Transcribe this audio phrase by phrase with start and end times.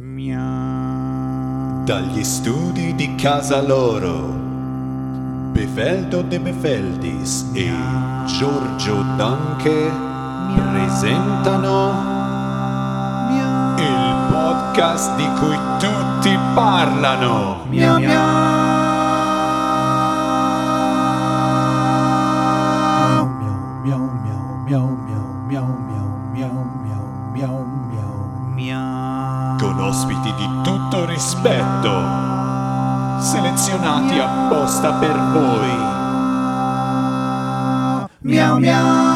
[0.00, 1.84] Miau.
[1.84, 4.20] Dagli studi di casa loro,
[5.52, 7.70] Befeldo de Befeldis e
[8.24, 9.90] Giorgio Danche
[10.54, 11.90] presentano
[13.76, 17.66] il podcast di cui tutti parlano.
[31.22, 32.02] rispetto,
[33.20, 35.70] selezionati apposta per voi.
[38.22, 39.10] Miau miau.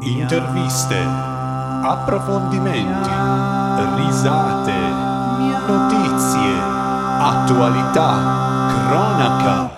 [0.00, 1.00] Interviste,
[1.82, 3.10] approfondimenti,
[3.96, 4.78] risate,
[5.66, 6.52] notizie,
[7.20, 8.10] attualità,
[8.86, 9.75] cronaca.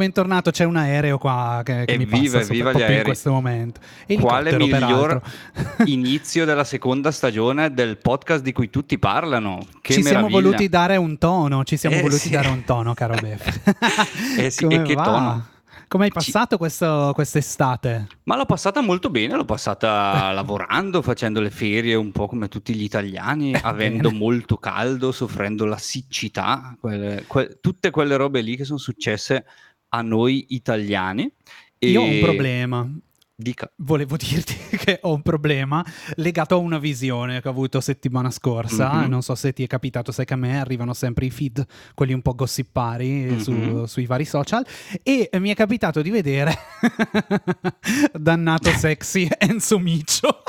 [0.00, 0.50] Bentornato.
[0.50, 3.04] C'è un aereo qua che, che mi Evviva, passa sopra evviva gli proprio in aerei.
[3.04, 3.80] questo momento.
[4.20, 5.22] Quale miglior
[5.86, 9.58] inizio della seconda stagione del podcast di cui tutti parlano?
[9.80, 10.40] Che ci siamo meraviglia.
[10.42, 12.30] voluti dare un tono, ci siamo Eh, voluti sì.
[12.30, 13.60] dare un tono, caro Befe.
[14.38, 15.02] Eh sì, Come e che va?
[15.02, 15.46] tono?
[15.88, 18.06] Come hai passato questo- quest'estate?
[18.22, 22.74] Ma l'ho passata molto bene, l'ho passata lavorando, facendo le ferie un po' come tutti
[22.76, 28.64] gli italiani, avendo molto caldo, soffrendo la siccità, quelle- que- tutte quelle robe lì che
[28.64, 29.44] sono successe
[29.90, 31.30] a noi italiani.
[31.78, 32.90] E Io ho un problema.
[33.40, 33.72] Dica.
[33.76, 35.82] Volevo dirti che ho un problema
[36.16, 38.92] legato a una visione che ho avuto settimana scorsa.
[39.04, 39.08] Mhm.
[39.08, 42.12] Non so se ti è capitato, sai che a me arrivano sempre i feed, quelli
[42.12, 43.84] un po' gossipari su- Mhm.
[43.84, 44.62] sui vari social.
[45.02, 46.54] E mi è capitato di vedere
[48.12, 50.42] dannato sexy Enzo Miccio.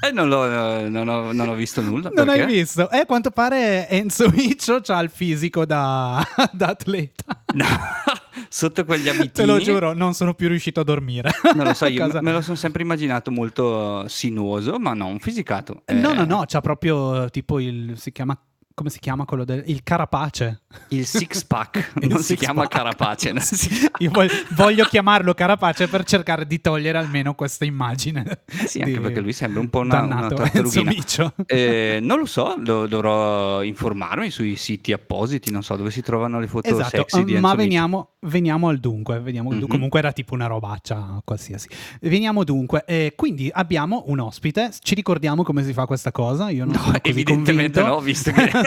[0.00, 2.10] Eh, non, l'ho, non, ho, non ho visto nulla.
[2.14, 2.42] Non perché?
[2.42, 2.88] hai visto?
[2.90, 7.42] E a quanto pare Enzo Miccio ha il fisico da, da atleta.
[7.54, 7.64] No,
[8.48, 9.30] sotto quegli abitini.
[9.32, 11.30] Te lo giuro, non sono più riuscito a dormire.
[11.54, 12.20] Non lo so, io casa.
[12.20, 15.82] me lo sono sempre immaginato molto sinuoso, ma non fisicato.
[15.86, 17.94] No, Eh, no, no, c'ha proprio tipo il.
[17.98, 18.38] si chiama.
[18.78, 19.64] Come si chiama quello del.
[19.66, 20.60] Il carapace.
[20.90, 22.74] Il six pack Il non si six chiama pack.
[22.76, 23.32] carapace.
[23.32, 28.42] non si- Io voglio, voglio chiamarlo carapace per cercare di togliere almeno questa immagine.
[28.46, 31.34] Sì, anche perché lui sembra un po' una, una dannato Enzo tartarughina.
[31.46, 36.38] Eh, non lo so, do- dovrò informarmi sui siti appositi, non so dove si trovano
[36.38, 39.18] le foto Esatto, sexy di Enzo ma veniamo, veniamo al dunque.
[39.18, 39.66] Veniamo dunque.
[39.66, 39.72] Mhm.
[39.74, 41.68] Comunque era tipo una robaccia qualsiasi.
[42.02, 42.84] Veniamo dunque.
[42.86, 44.70] eh, quindi abbiamo un ospite.
[44.78, 46.48] Ci ricordiamo come si fa questa cosa?
[46.50, 47.86] Io non No, evidentemente convinto.
[47.86, 48.50] no, visto che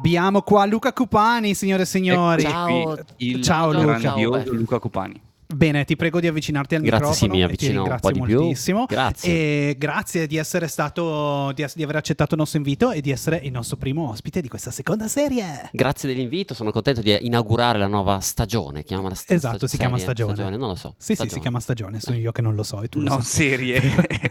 [0.00, 2.40] abbiamo qua Luca Cupani, signore e signori.
[2.42, 2.98] Ciao.
[3.42, 4.00] Ciao, Luca.
[4.00, 5.20] Ciao, Luca Cupani.
[5.54, 7.32] Bene, ti prego di avvicinarti al Grazie, sì, microfono.
[7.32, 8.40] mi e ti avvicino un ringrazio po' di più.
[8.40, 8.84] moltissimo.
[8.86, 9.32] Grazie.
[9.70, 13.40] E grazie di essere stato, di, di aver accettato il nostro invito e di essere
[13.42, 15.68] il nostro primo ospite di questa seconda serie.
[15.72, 18.84] Grazie dell'invito, sono contento di inaugurare la nuova stagione.
[18.84, 20.14] Chiama sta- Esatto, si chiama serie?
[20.14, 20.56] stagione.
[20.56, 20.94] Non lo so.
[20.98, 21.30] Sì, sì, Stagione.
[21.30, 23.48] si chiama stagione, sono io che non lo so e tu lo Non sai.
[23.48, 23.80] serie.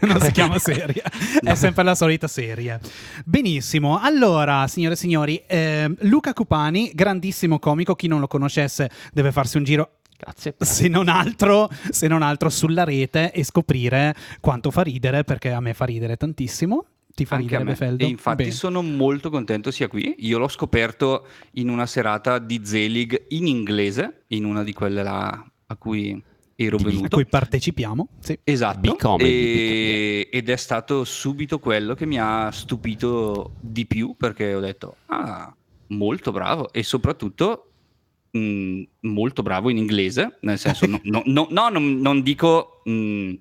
[0.02, 1.02] non si chiama serie,
[1.44, 2.80] è sempre la solita serie.
[3.24, 9.32] Benissimo, allora, signore e signori, ehm, Luca Cupani, grandissimo comico, chi non lo conoscesse deve
[9.32, 9.90] farsi un giro
[10.20, 10.54] Grazie.
[10.58, 15.60] se non, altro, se non altro sulla rete e scoprire quanto fa ridere, perché a
[15.60, 16.84] me fa ridere tantissimo.
[17.14, 17.96] Ti fa Anche a ridere?
[17.96, 18.54] E infatti Bene.
[18.54, 20.14] sono molto contento sia qui.
[20.18, 25.44] Io l'ho scoperto in una serata di Zelig in inglese, in una di quelle là
[25.66, 26.22] a cui
[26.54, 27.16] ero a venuto.
[27.16, 28.08] cui partecipiamo.
[28.20, 28.38] Sì.
[28.44, 34.60] Esatto, e- ed è stato subito quello che mi ha stupito di più perché ho
[34.60, 35.54] detto, ah,
[35.88, 37.69] molto bravo e soprattutto
[38.30, 43.32] mh, molto bravo in inglese, nel senso, no, no- no- no, non, non dico mh,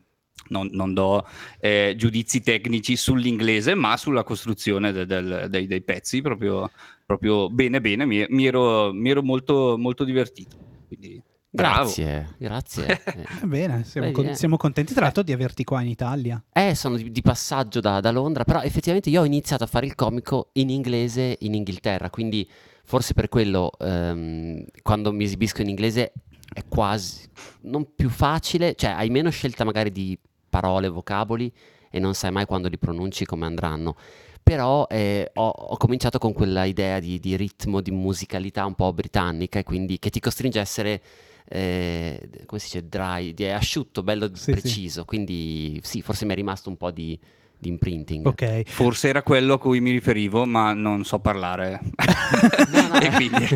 [0.50, 1.28] non, non do
[1.60, 6.70] eh, giudizi tecnici sull'inglese, ma sulla costruzione de- del- dei, dei pezzi, proprio,
[7.06, 10.58] proprio bene bene, mi, mi ero, mi ero molto, molto divertito.
[10.88, 11.84] Quindi, bravo.
[11.84, 13.02] Grazie, grazie.
[13.20, 13.46] Eh.
[13.46, 14.36] Bene, siamo, Beh, con- eh.
[14.36, 16.42] siamo contenti tra l'altro di averti qua in Italia.
[16.52, 19.86] Eh, sono di, di passaggio da, da Londra, però effettivamente io ho iniziato a fare
[19.86, 22.48] il comico in inglese in Inghilterra, quindi
[22.90, 26.12] forse per quello ehm, quando mi esibisco in inglese
[26.52, 27.30] è quasi
[27.62, 30.18] non più facile, cioè hai meno scelta magari di
[30.50, 31.54] parole, vocaboli
[31.92, 33.96] e non sai mai quando li pronunci come andranno.
[34.42, 38.92] Però eh, ho, ho cominciato con quella idea di, di ritmo, di musicalità un po'
[38.92, 41.00] britannica e quindi che ti costringe a essere,
[41.48, 44.52] eh, come si dice, dry, asciutto, bello Sì, sì.
[44.52, 45.06] preciso.
[45.06, 47.20] Quindi sì, forse mi è rimasto un po' di,
[47.60, 48.26] di imprinting.
[48.26, 48.64] Ok.
[48.70, 51.80] Forse era quello a cui mi riferivo, ma non so parlare.
[52.70, 53.00] No, no.
[53.00, 53.48] e quindi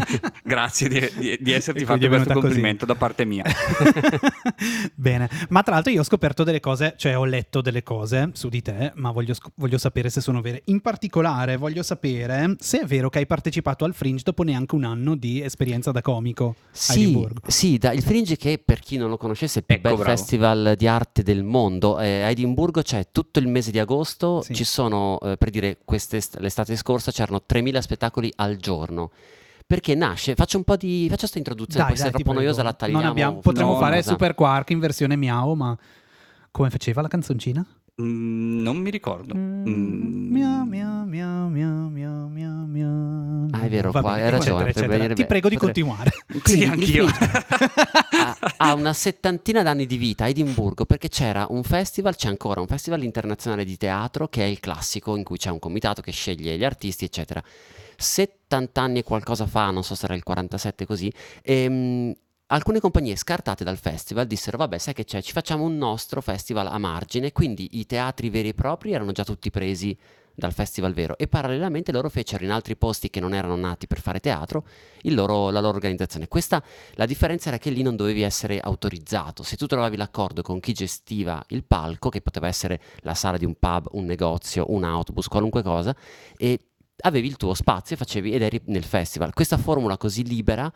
[0.44, 2.46] grazie di, di- di esserti fatto questo venuta così.
[2.48, 3.44] complimento da parte mia.
[4.96, 8.50] Bene, ma tra l'altro io ho scoperto delle cose, cioè ho letto delle cose su
[8.50, 10.62] di te, ma voglio, sc- voglio sapere se sono vere.
[10.66, 14.84] In particolare voglio sapere se è vero che hai partecipato al Fringe dopo neanche un
[14.84, 17.42] anno di esperienza da comico a Sì, Edimburgo.
[17.52, 19.98] sì, da- il Fringe che per chi non lo conoscesse è il più Ecco, bel
[20.04, 20.18] bravo.
[20.18, 22.00] festival di arte del mondo.
[22.00, 23.92] Eh, a Edimburgo c'è tutto il mese di agosto,
[24.42, 24.54] Sì.
[24.56, 25.80] ci sono, eh, per dire,
[26.40, 29.12] l'estate scorsa c'erano 3.000 spettacoli al giorno.
[29.66, 32.40] Perché nasce, faccio un po' di, faccio questa introduzione, Dai, può dai, essere ti troppo
[32.40, 33.01] noiosa, la tagliamo.
[33.01, 34.10] Non abbiamo, potremmo No, fare cosa.
[34.12, 35.78] Super Quark in versione miau, ma
[36.51, 37.66] come faceva la canzoncina?
[38.01, 39.36] Mm, non mi ricordo.
[39.36, 43.48] Mm, Miau, miau, miau, miau, miau, miau, miau.
[43.51, 44.88] Ah, è vero, Va qua, bene, hai ragione, eccetera, eccetera.
[44.94, 46.12] venire Ti prego di Potrei- continuare.
[46.44, 47.06] Sì, anch'io.
[47.06, 52.62] Ha, ha una settantina d'anni di vita a Edimburgo perché c'era un festival, c'è ancora
[52.62, 56.12] un festival internazionale di teatro che è il classico in cui c'è un comitato che
[56.12, 57.44] sceglie gli artisti eccetera
[57.95, 61.13] 70 anni e qualcosa fa, non so se era il 47 così
[61.44, 62.12] ehm,
[62.48, 66.68] alcune compagnie scartate dal festival dissero vabbè sai che c'è ci facciamo un nostro festival
[66.68, 69.98] a margine quindi i teatri veri e propri erano già tutti presi
[70.36, 74.00] dal festival vero e parallelamente loro fecero in altri posti che non erano nati per
[74.00, 74.66] fare teatro
[75.04, 76.63] loro- la loro organizzazione questa
[76.95, 79.44] la differenza era che lì non dovevi essere autorizzato.
[79.44, 83.45] Se tu trovavi l'accordo con chi gestiva il palco, che poteva essere la sala di
[83.45, 85.95] un pub, un negozio, un autobus, qualunque cosa,
[86.38, 86.60] e
[87.06, 89.34] avevi il tuo spazio e facevi ed eri nel festival.
[89.34, 90.72] Questa formula così libera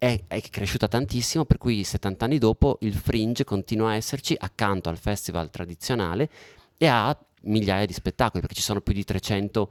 [0.00, 4.88] è, è cresciuta tantissimo, per cui 70 anni dopo il Fringe continua a esserci accanto
[4.88, 6.30] al festival tradizionale
[6.78, 9.70] e ha migliaia di spettacoli, perché ci sono più di 300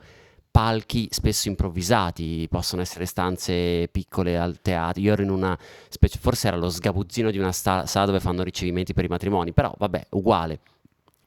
[0.51, 5.01] palchi spesso improvvisati, possono essere stanze piccole al teatro.
[5.01, 5.57] Io ero in una
[5.89, 9.73] specie, forse era lo sgabuzzino di una sala dove fanno ricevimenti per i matrimoni, però
[9.75, 10.59] vabbè, uguale.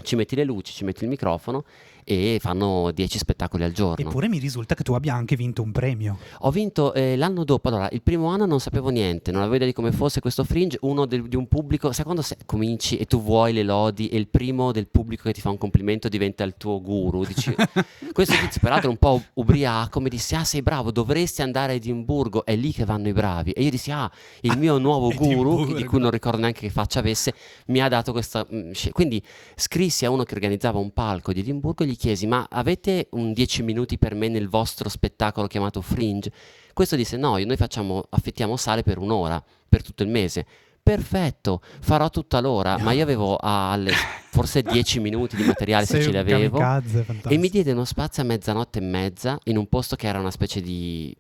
[0.01, 1.65] Ci metti le luci, ci metti il microfono
[2.05, 4.09] e fanno 10 spettacoli al giorno.
[4.09, 6.19] Eppure mi risulta che tu abbia anche vinto un premio.
[6.41, 9.67] Ho vinto eh, l'anno dopo, allora il primo anno non sapevo niente, non avevo idea
[9.67, 13.05] di come fosse questo fringe, uno del- di un pubblico, sai quando se- cominci e
[13.07, 16.45] tu vuoi le lodi e il primo del pubblico che ti fa un complimento diventa
[16.45, 17.55] il tuo guru, dici,
[18.13, 22.45] questo tizio peraltro un po' ubriaco mi disse ah sei bravo, dovresti andare a Edimburgo,
[22.45, 24.11] è lì che vanno i bravi e io dissi ah
[24.43, 27.35] il mio nuovo guru, di cui non ricordo neanche che faccia avesse,
[27.67, 28.47] mi ha dato questa...
[28.53, 29.23] mm, quindi
[29.57, 33.33] scrissi a uno che organizzava un palco di Edimburgo e gli chiesi ma avete un
[33.33, 36.33] 10 minuti per me nel vostro spettacolo chiamato Fringe?
[36.73, 40.47] Questo disse no, noi facciamo, affittiamo sale per un'ora, per tutto il mese.
[40.85, 43.93] Perfetto, farò tutta l'ora, ma io avevo ah, alle,
[44.31, 46.59] forse 10 minuti di materiale se ce li avevo.
[46.59, 50.19] kamikaze, E mi diede uno spazio a mezzanotte e mezza in un posto che era
[50.19, 51.15] una specie di.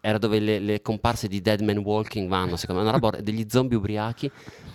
[0.00, 3.44] era dove le, le comparse di Dead Man Walking vanno, secondo me, una roba degli
[3.48, 4.30] zombie ubriachi.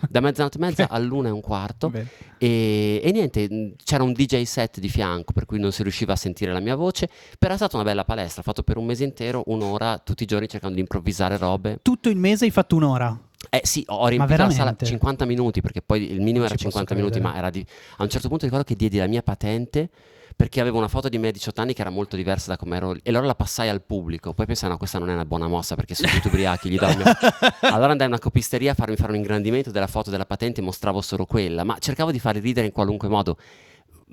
[0.09, 1.89] Da mezzanotte e mezza all'una e un quarto.
[2.37, 6.17] E, e niente, c'era un DJ set di fianco, per cui non si riusciva a
[6.17, 7.07] sentire la mia voce.
[7.39, 10.25] Però è stata una bella palestra, ho fatto per un mese intero, un'ora, tutti i
[10.25, 11.79] giorni cercando di improvvisare robe.
[11.81, 13.17] Tutto il mese hai fatto un'ora.
[13.49, 14.85] Eh sì, ho riempito la sala veramente?
[14.85, 17.33] 50 minuti, perché poi il minimo era ci posso 50 minuti, credere.
[17.33, 17.65] ma era di...
[17.97, 19.89] a un certo punto ricordo che diedi la mia patente
[20.35, 22.75] perché avevo una foto di me a 18 anni che era molto diversa da come
[22.77, 24.33] ero e allora la passai al pubblico.
[24.33, 26.87] Poi pensai, no, questa non è una buona mossa perché sono tutti ubriachi, gli do
[26.87, 27.03] mio...
[27.61, 30.63] Allora andai a una copisteria a farmi fare un ingrandimento della foto della patente e
[30.63, 33.37] mostravo solo quella, ma cercavo di farli ridere in qualunque modo.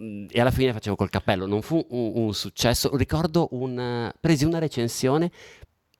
[0.01, 2.95] Mm, E alla fine facevo col cappello, non fu un, un successo.
[2.97, 4.13] Ricordo un.
[4.21, 5.31] presi una recensione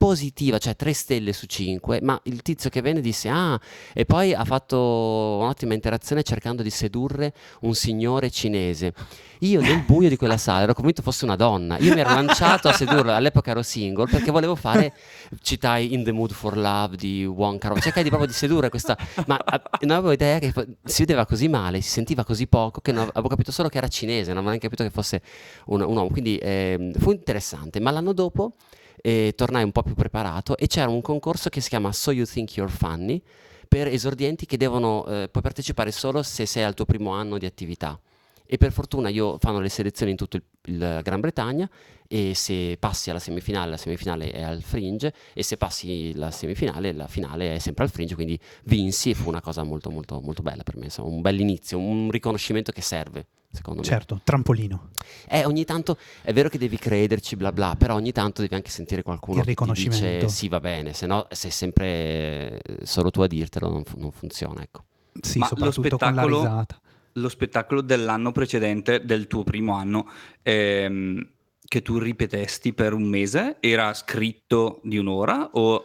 [0.01, 3.61] positiva, cioè 3 stelle su 5, ma il tizio che venne disse ah,
[3.93, 8.95] e poi ha fatto un'ottima interazione cercando di sedurre un signore cinese.
[9.41, 12.69] Io nel buio di quella sala ero convinto fosse una donna, io mi ero lanciato
[12.69, 14.95] a sedurla, all'epoca ero single, perché volevo fare,
[15.43, 18.97] citai In the Mood for Love di Wong Kar cercai di proprio di sedurre questa,
[19.27, 19.39] ma
[19.81, 20.51] non avevo idea che
[20.83, 23.89] si vedeva così male, si sentiva così poco, che non avevo capito solo che era
[23.89, 25.21] cinese, non avevo neanche capito che fosse
[25.67, 28.55] un, un uomo, quindi ehm, fu interessante, ma l'anno dopo
[29.01, 32.27] e tornai un po' più preparato e c'era un concorso che si chiama So You
[32.27, 33.23] Think You're Funny
[33.69, 37.47] per esordienti che devono, eh, puoi partecipare solo se sei al tuo primo anno di
[37.47, 37.99] attività.
[38.45, 41.71] E per fortuna io fanno le selezioni in tutto il, il Gran Bretagna
[42.09, 46.93] e se passi alla semifinale, la semifinale è al fringe e se passi la semifinale,
[46.93, 50.43] la finale è sempre al fringe, quindi vinsi e fu una cosa molto molto molto
[50.43, 53.87] bella per me, insomma, un bell'inizio, un riconoscimento che serve, secondo me.
[53.87, 54.91] Certo, trampolino.
[55.29, 58.71] Eh, ogni tanto è vero che devi crederci, bla bla, però ogni tanto devi anche
[58.71, 60.29] sentire qualcuno Il che ti dice riconoscimento.
[60.29, 64.11] sì, va bene, se no sei sempre eh, solo tu a dirtelo, non, fu- non
[64.13, 64.85] funziona, ecco.
[65.21, 66.81] Sì, Ma lo soprattutto con la spettacolo- risata.
[67.15, 70.09] Lo spettacolo dell'anno precedente, del tuo primo anno,
[70.43, 71.29] ehm,
[71.67, 75.85] che tu ripetesti per un mese, era scritto di un'ora o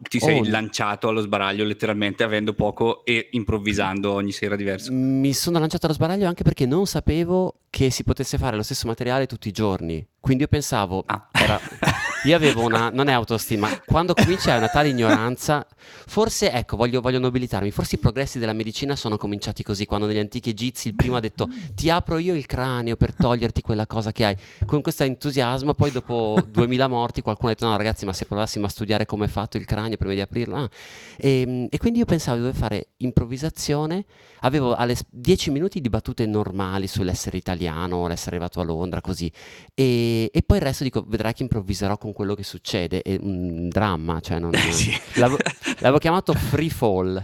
[0.00, 4.92] ti sei Oh, lanciato allo sbaraglio letteralmente avendo poco e improvvisando ogni sera diverso?
[4.92, 8.86] Mi sono lanciato allo sbaraglio anche perché non sapevo che si potesse fare lo stesso
[8.86, 10.06] materiale tutti i giorni.
[10.20, 11.28] Quindi io pensavo, Ah.
[11.32, 11.60] era-
[12.26, 15.64] io avevo una, non è autostima, quando cominci a una tale ignoranza,
[16.06, 20.18] forse, ecco, voglio, voglio nobilitarmi, forse i progressi della medicina sono cominciati così, quando negli
[20.18, 24.10] antichi egizi il primo ha detto ti apro io il cranio per toglierti quella cosa
[24.10, 28.12] che hai, con questo entusiasmo, poi dopo 2000 morti qualcuno ha detto no ragazzi ma
[28.12, 30.68] se provassimo a studiare come è fatto il cranio prima di aprirlo, ah.
[31.16, 34.04] e, e quindi io pensavo di dover fare improvvisazione,
[34.40, 39.30] avevo alle 10 minuti di battute normali sull'essere italiano, l'essere arrivato a Londra, così,
[39.74, 43.68] e, e poi il resto dico, vedrai che improvviserò con quello che succede, è un
[43.68, 44.54] dramma, cioè non...
[44.54, 44.90] Sì.
[45.16, 45.36] L'avevo,
[45.80, 47.22] l'avevo chiamato Free Fall,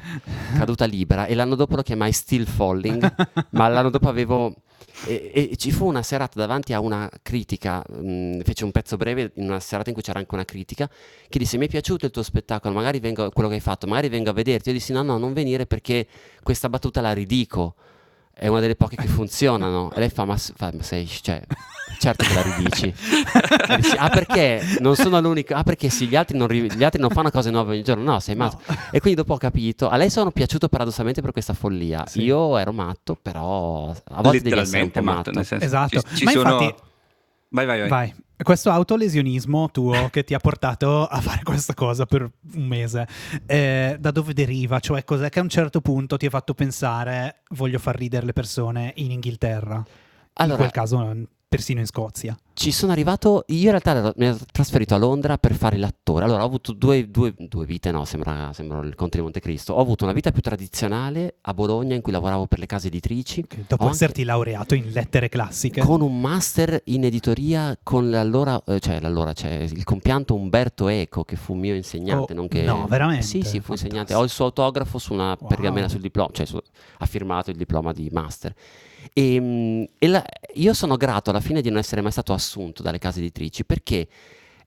[0.55, 4.55] caduta libera, e l'anno dopo lo chiamai Still Falling, ma l'anno dopo avevo...
[5.07, 9.33] E, e ci fu una serata davanti a una critica, mh, fece un pezzo breve
[9.37, 10.87] in una serata in cui c'era anche una critica,
[11.27, 14.11] che disse mi è piaciuto il tuo spettacolo, magari vengo, quello che hai fatto, magari
[14.11, 14.69] vengo a vederti.
[14.69, 16.07] Io dissi no, no, non venire perché
[16.43, 17.77] questa battuta la ridico,
[18.35, 19.91] è una delle poche che funzionano.
[19.95, 21.43] E lei fa, ma, fa, ma sei, cioè,
[21.99, 22.93] certo che la ridici.
[23.77, 27.11] Dissi, ah perché non sono l'unico, ah perché sì, gli altri non, gli altri non
[27.11, 28.61] fanno cose nuove ogni giorno, no, sei matto.
[28.91, 32.05] E quindi dopo ho capito, a lei sono piaciuto paradossalmente per questa follia.
[32.07, 32.23] Sì.
[32.23, 35.31] Io ero matto, però a volte devi essere un po' matto, matto.
[35.33, 36.03] nel senso, Esatto.
[36.03, 36.53] ci, ci Ma sono...
[36.61, 36.83] infatti-
[37.55, 37.89] Vai, vai, vai.
[37.89, 38.15] Vai.
[38.43, 43.07] Questo autolesionismo tuo che ti ha portato a fare questa cosa per un mese,
[43.47, 44.81] eh, da dove deriva?
[44.81, 48.33] Cioè, cos'è che a un certo punto ti ha fatto pensare voglio far ridere le
[48.33, 49.77] persone in Inghilterra?
[49.77, 49.85] in
[50.35, 52.35] Allora, quel caso persino in Scozia.
[52.55, 56.25] Ci sono arrivato, io in realtà mi ero trasferito a Londra per fare l'attore.
[56.25, 59.75] Allora ho avuto due, due- due vite, no, sembra, sembra il Conte di Montecristo.
[59.75, 63.45] Ho avuto una vita più tradizionale a Bologna in cui lavoravo per le case editrici.
[63.47, 65.83] Che dopo Ho esserti laureato in lettere classiche.
[65.83, 71.25] Con un master in editoria con l'allora, eh, cioè l'allora, cioè il compianto Umberto Eco
[71.25, 72.63] che fu mio insegnante, Oh, nonché...
[72.63, 73.25] no, veramente?
[73.27, 74.15] Sì, sì, fu insegnante.
[74.15, 75.49] Ho il suo autografo su una Wow.
[75.49, 76.59] pergamena sul diploma, cioè su-
[76.99, 78.55] ha firmato il diploma di master.
[79.13, 82.83] E, mm, e la- io sono grato alla fine di non essere mai stato assunto
[82.83, 84.07] dalle case editrici perché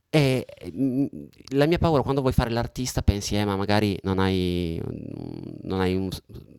[0.10, 1.06] è- mm,
[1.54, 4.82] la mia paura quando vuoi fare l'artista pensi, eh, ma magari non hai,
[5.64, 6.10] non hai un,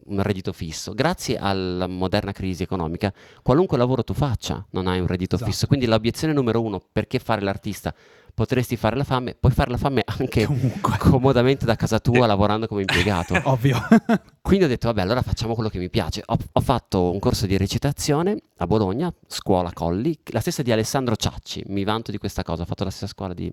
[0.06, 0.92] un reddito fisso.
[0.94, 5.50] Grazie alla moderna crisi economica, qualunque lavoro tu faccia non hai un reddito Esatto.
[5.50, 5.66] fisso.
[5.66, 7.94] Quindi l'obiezione numero uno, perché fare l'artista?
[8.36, 12.66] Potresti fare la fame, puoi fare la fame anche Comunque, comodamente da casa tua lavorando
[12.66, 13.34] come impiegato.
[13.48, 13.78] ovvio.
[14.42, 16.22] Quindi ho detto, vabbè, allora facciamo quello che mi piace.
[16.26, 21.16] Ho, ho fatto un corso di recitazione a Bologna, scuola Colli, la stessa di Alessandro
[21.16, 21.64] Ciacci.
[21.68, 23.50] Mi vanto di questa cosa, ho fatto la stessa scuola di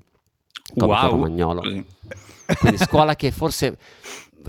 [0.75, 1.11] Comico Wow.
[1.11, 1.61] Romagnolo.
[1.61, 3.77] Quindi scuola che forse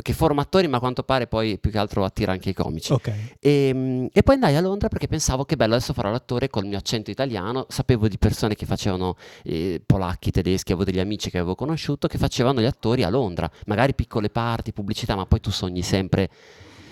[0.02, 2.92] che forma attori, ma a quanto pare poi più che altro attira anche i comici.
[2.92, 3.12] ok.
[3.40, 6.78] E, e poi andai a Londra perché pensavo che bello, adesso farò l'attore col mio
[6.78, 7.66] accento italiano.
[7.68, 12.18] Sapevo di persone che facevano eh, polacchi, tedeschi, avevo degli amici che avevo conosciuto che
[12.18, 16.28] facevano gli attori a Londra, magari piccole parti, pubblicità, ma poi tu sogni sempre.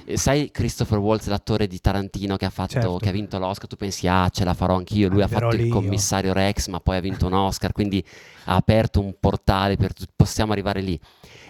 [0.04, 2.97] eh, Sai Christopher Waltz, l'attore di Tarantino che ha, fatto, Certo.
[2.97, 5.61] che ha vinto l'Oscar, tu pensi ah ce la farò anch'io, lui ha Arriverò fatto
[5.62, 8.04] il io." commissario Rex ma poi ha vinto un Oscar, quindi
[8.47, 10.99] ha aperto un portale per possiamo arrivare lì.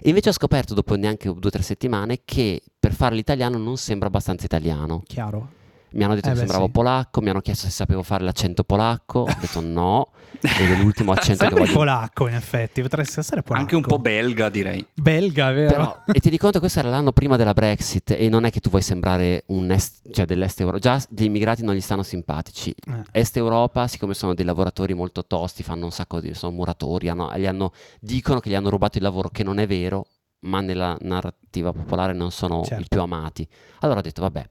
[0.00, 3.76] E invece ho scoperto dopo neanche due o tre settimane che per fare l'italiano non
[3.76, 5.02] sembra abbastanza italiano.
[5.06, 5.60] Chiaro.
[5.94, 6.70] Mi hanno detto Eh che beh, sembravo sì.
[6.72, 10.08] polacco, mi hanno chiesto se sapevo fare l'accento polacco, ho detto no,
[10.40, 11.72] ed è l'ultimo accento che voglio.
[11.72, 12.80] polacco, in effetti.
[12.82, 13.62] Potresti essere polacco.
[13.62, 14.84] Anche un po' belga, direi.
[14.94, 15.70] belga, vero?
[15.70, 18.60] Però, e ti di conto questo era l'anno prima della Brexit e non è che
[18.60, 22.70] tu vuoi sembrare un est, cioè dell'est Europa, già gli immigrati non gli stanno simpatici.
[22.86, 23.20] Eh.
[23.20, 27.30] Est Europa, siccome sono dei lavoratori molto tosti, fanno un sacco di, sono muratori, hanno-
[27.36, 30.06] gli hanno- dicono che gli hanno rubato il lavoro, che non è vero,
[30.40, 32.82] ma nella narrativa popolare non sono Certo.
[32.82, 33.46] i più amati.
[33.80, 34.48] Allora ho detto, vabbè,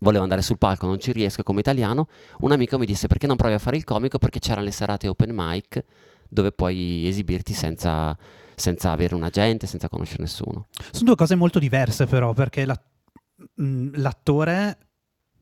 [0.00, 2.08] volevo andare sul palco, non ci riesco come italiano.
[2.40, 4.18] Un amico mi disse, perché non provi a fare il comico?
[4.18, 5.84] Perché c'erano le serate open mic
[6.28, 8.16] dove puoi esibirti senza,
[8.54, 10.66] senza avere un agente, senza conoscere nessuno.
[10.90, 12.80] Sono due cose molto diverse, però, perché la-
[13.94, 14.78] l'attore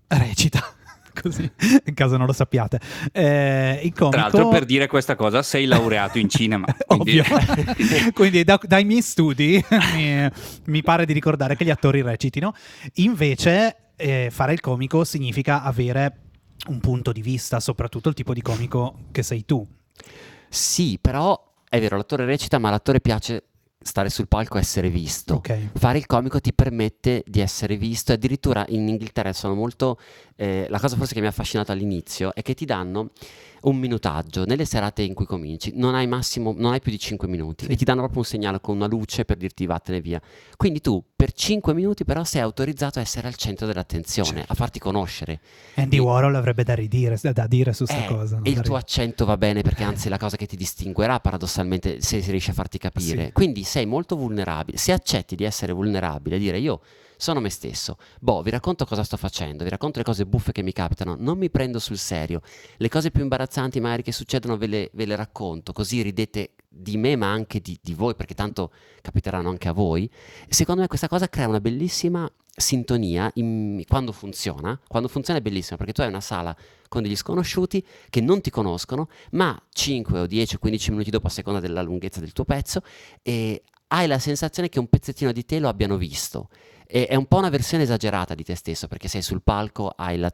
[0.08, 0.60] recita.
[1.22, 1.48] così
[1.86, 2.80] in caso non lo sappiate.
[3.12, 4.10] Eh, il comico...
[4.10, 6.66] Tra l'altro, per dire questa cosa, sei laureato in cinema.
[6.86, 8.12] quindi- Ovvio.
[8.12, 10.28] Quindi da- dai miei studi mi,
[10.66, 12.52] mi pare di ricordare che gli attori recitino.
[12.94, 16.20] Invece eh, fare il comico significa avere
[16.68, 19.66] un punto di vista, soprattutto il tipo di comico che sei tu.
[20.48, 23.44] Sì, però è vero, l'attore recita, ma all'attore piace
[23.84, 25.34] stare sul palco e essere visto.
[25.34, 25.70] Ok.
[25.74, 29.98] Fare il comico ti permette di essere visto addirittura in Inghilterra sono molto...
[30.36, 33.10] eh, la cosa forse che mi ha affascinato all'inizio è che ti danno
[33.64, 37.26] un minutaggio nelle serate in cui cominci, non hai, massimo, non hai più di 5
[37.28, 40.20] minuti e ti danno proprio un segnale con una luce per dirti vattene via.
[40.56, 44.52] Quindi tu per 5 minuti però sei autorizzato a essere al centro dell'attenzione, Certo.
[44.52, 45.40] a farti conoscere.
[45.74, 48.40] Andy E- Warhol avrebbe da ridire, da dire su sta eh, cosa.
[48.42, 52.00] E il tuo accento va bene perché anzi è la cosa che ti distinguerà paradossalmente
[52.00, 53.26] se si riesce a farti capire.
[53.26, 53.32] Sì.
[53.32, 54.76] Quindi sei molto vulnerabile.
[54.76, 56.80] Se accetti di essere vulnerabile, dire io
[57.24, 60.62] sono me stesso, boh, vi racconto cosa sto facendo, vi racconto le cose buffe che
[60.62, 62.42] mi capitano, non mi prendo sul serio.
[62.76, 66.98] Le cose più imbarazzanti magari che succedono ve le, ve le racconto, così ridete di
[66.98, 70.10] me ma anche di, di voi perché tanto capiteranno anche a voi.
[70.50, 74.78] Secondo me questa cosa crea una bellissima sintonia in- quando funziona.
[74.86, 76.54] Quando funziona è bellissimo perché tu hai una sala
[76.90, 81.28] con degli sconosciuti che non ti conoscono, ma 5 o 10 o 15 minuti dopo,
[81.28, 82.82] a seconda della lunghezza del tuo pezzo,
[83.22, 86.48] e hai la sensazione che un pezzettino di te lo abbiano visto.
[86.86, 90.16] E è un po' una versione esagerata di te stesso perché sei sul palco, hai
[90.18, 90.32] la-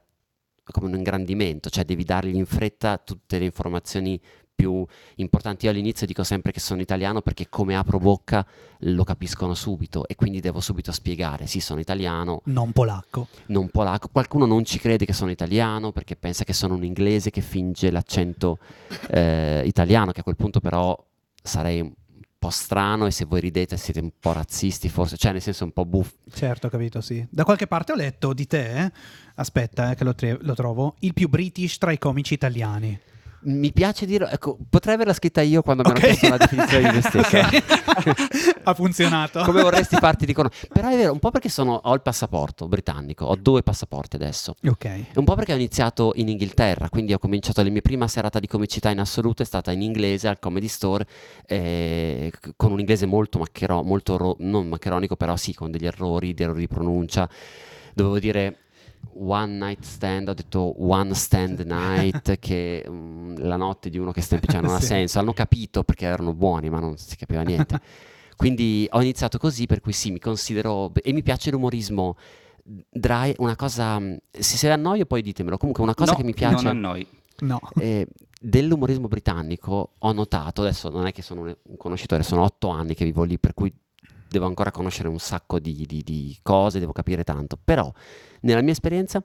[0.72, 4.20] come un ingrandimento, cioè devi dargli in fretta tutte le informazioni
[4.54, 4.84] più
[5.16, 5.64] importanti.
[5.64, 8.46] Io all'inizio dico sempre che sono italiano perché come apro bocca
[8.80, 13.28] lo capiscono subito e quindi devo subito spiegare, sì sono italiano, Non polacco.
[13.46, 14.08] non polacco.
[14.12, 17.90] Qualcuno non ci crede che sono italiano perché pensa che sono un inglese che finge
[17.90, 18.58] l'accento
[19.08, 20.94] eh, italiano, che a quel punto però
[21.42, 21.92] sarei un
[22.40, 25.72] po' strano e se voi ridete siete un po' razzisti forse, cioè nel senso un
[25.72, 26.16] po' buffo.
[26.32, 27.24] Certo, capito, sì.
[27.28, 28.92] Da qualche parte ho letto di te, eh,
[29.34, 32.98] aspetta eh, che lo, tre- lo trovo, il più british tra i comici italiani.
[33.42, 35.96] Mi piace dire, ecco, potrei averla scritta io quando mi Ok.
[35.96, 37.36] hanno chiesto la definizione di me stesso.
[38.64, 39.42] Ha funzionato.
[39.44, 40.68] Come vorresti farti di conoscere?
[40.72, 44.54] Però è vero, un po' perché sono, ho il passaporto britannico, ho due passaporti adesso.
[44.66, 44.84] Ok.
[44.84, 48.38] E un po' perché ho iniziato in Inghilterra, quindi ho cominciato la mia prima serata
[48.38, 51.06] di comicità in assoluto è stata in inglese al Comedy Store,
[51.46, 56.34] eh, con un inglese molto macchero, molto ro- non maccheronico, però sì, con degli errori,
[56.34, 57.28] degli errori di pronuncia.
[57.94, 58.56] Dovevo dire
[59.14, 64.20] one night stand, ho detto one stand night, che mm, la notte di uno che
[64.20, 64.86] sta in cioè non ha Sì.
[64.86, 65.18] senso.
[65.18, 67.80] Hanno capito perché erano buoni, ma non si capiva niente.
[68.36, 70.92] Quindi ho iniziato così, per cui sì, mi considero...
[71.02, 72.16] E mi piace l'umorismo
[72.88, 73.98] dry, una cosa...
[74.30, 76.64] Se se annoio poi ditemelo, comunque una cosa No, che mi piace...
[76.64, 77.06] Non annoi.
[77.40, 77.58] No.
[77.78, 78.06] eh,
[78.40, 82.94] dell'umorismo britannico ho notato, adesso non è che sono un, un conoscitore, sono otto anni
[82.94, 83.72] che vivo lì, per cui
[84.30, 87.92] devo ancora conoscere un sacco di, di- di cose, devo capire tanto, però
[88.42, 89.22] nella mia esperienza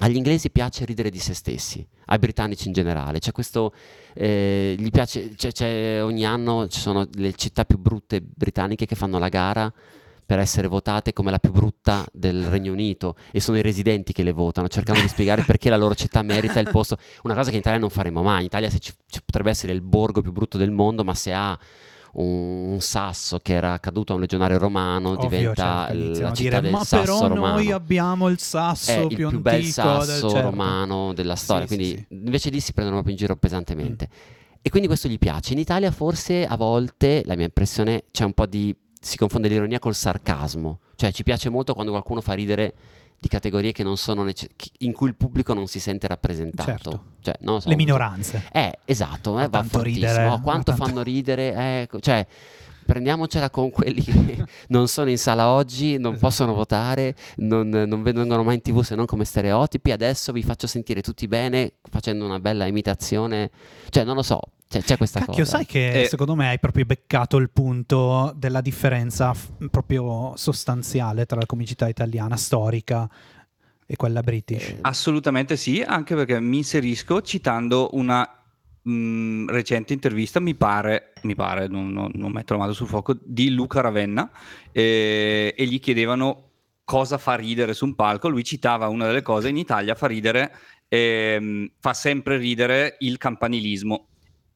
[0.00, 3.74] agli inglesi piace ridere di se stessi, ai britannici in generale, c'è questo,
[4.14, 8.94] eh, gli piace, c'è, c'è- ogni anno ci sono le città più brutte britanniche che
[8.94, 9.72] fanno la gara
[10.24, 14.22] per essere votate come la più brutta del Regno Unito e sono i residenti che
[14.22, 17.54] le votano, cercando di spiegare perché la loro città merita il posto, una cosa che
[17.56, 20.58] in Italia non faremo mai, in Italia ci, ci potrebbe essere il borgo più brutto
[20.58, 21.58] del mondo, ma se ha
[22.12, 26.60] un, sasso che era caduto a un legionario romano Ovvio, diventa certo, la città dire,
[26.60, 30.30] del ma sasso però romano noi abbiamo il sasso è il più, più bel sasso
[30.30, 30.40] certo.
[30.40, 32.14] romano della storia, Sì, sì, quindi sì.
[32.24, 34.08] invece lì si prendono proprio in giro pesantemente.
[34.60, 35.52] E quindi questo gli piace.
[35.52, 38.74] In Italia forse a volte, la mia impressione, c'è un po' di...
[39.00, 42.74] si confonde l'ironia col sarcasmo, cioè ci piace molto quando qualcuno fa ridere
[43.20, 46.70] di categorie che non sono nece- in cui il pubblico non si sente rappresentato.
[46.70, 47.02] Certo.
[47.20, 48.44] Cioè, so, Le minoranze.
[48.52, 50.06] eh, esatto, eh, va fortissimo.
[50.06, 52.24] ridere, Oh, quanto tanto- fanno ridere, ecco, cioè
[52.88, 56.26] prendiamocela con quelli che non sono in sala oggi, non Esatto.
[56.26, 60.66] possono votare, non, non vengono mai in tv se non come stereotipi, adesso vi faccio
[60.66, 63.50] sentire tutti bene facendo una bella imitazione,
[63.90, 65.56] cioè non lo so, c'è, c'è questa Cacchio, cosa.
[65.58, 66.06] sai che Eh.
[66.08, 71.88] secondo me hai proprio beccato il punto della differenza f- proprio sostanziale tra la comicità
[71.88, 73.08] italiana storica
[73.90, 74.68] e quella british.
[74.68, 78.37] Eh, Assolutamente sì, anche perché mi inserisco citando una
[78.88, 83.16] mh, recente intervista, mi pare, mi pare non, non- non metto la mano sul fuoco,
[83.22, 84.30] di Luca Ravenna
[84.72, 86.44] eh, e gli chiedevano
[86.84, 88.28] cosa fa ridere su un palco.
[88.28, 90.54] Lui citava una delle cose, in Italia fa ridere,
[90.88, 94.06] ehm, fa sempre ridere il campanilismo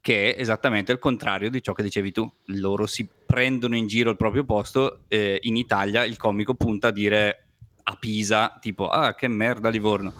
[0.01, 2.29] che è esattamente il contrario di ciò che dicevi tu.
[2.47, 6.90] Loro si prendono in giro il proprio posto, eh, in Italia il comico punta a
[6.90, 7.47] dire
[7.85, 10.14] a Pisa, tipo, ah, che merda Livorno.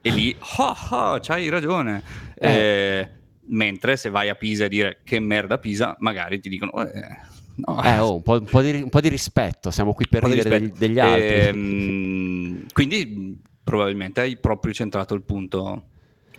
[0.00, 2.02] E lì, ah, ah, c'hai ragione.
[2.34, 3.08] Eh,
[3.52, 7.16] mentre se vai a Pisa e dire che merda Pisa, magari ti dicono, eh,
[7.56, 7.82] no.
[7.82, 10.48] Eh, oh, un, po', un po' di, un po' di rispetto, siamo qui per ridere
[10.48, 11.34] degli, degli altri.
[11.46, 15.84] Ehm, quindi probabilmente hai proprio centrato il punto.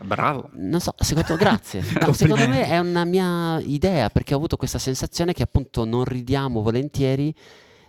[0.01, 0.49] Bravo.
[0.53, 1.83] Non so, secondo, grazie.
[2.01, 6.03] No, secondo me è una mia idea perché ho avuto questa sensazione che appunto non
[6.03, 7.33] ridiamo volentieri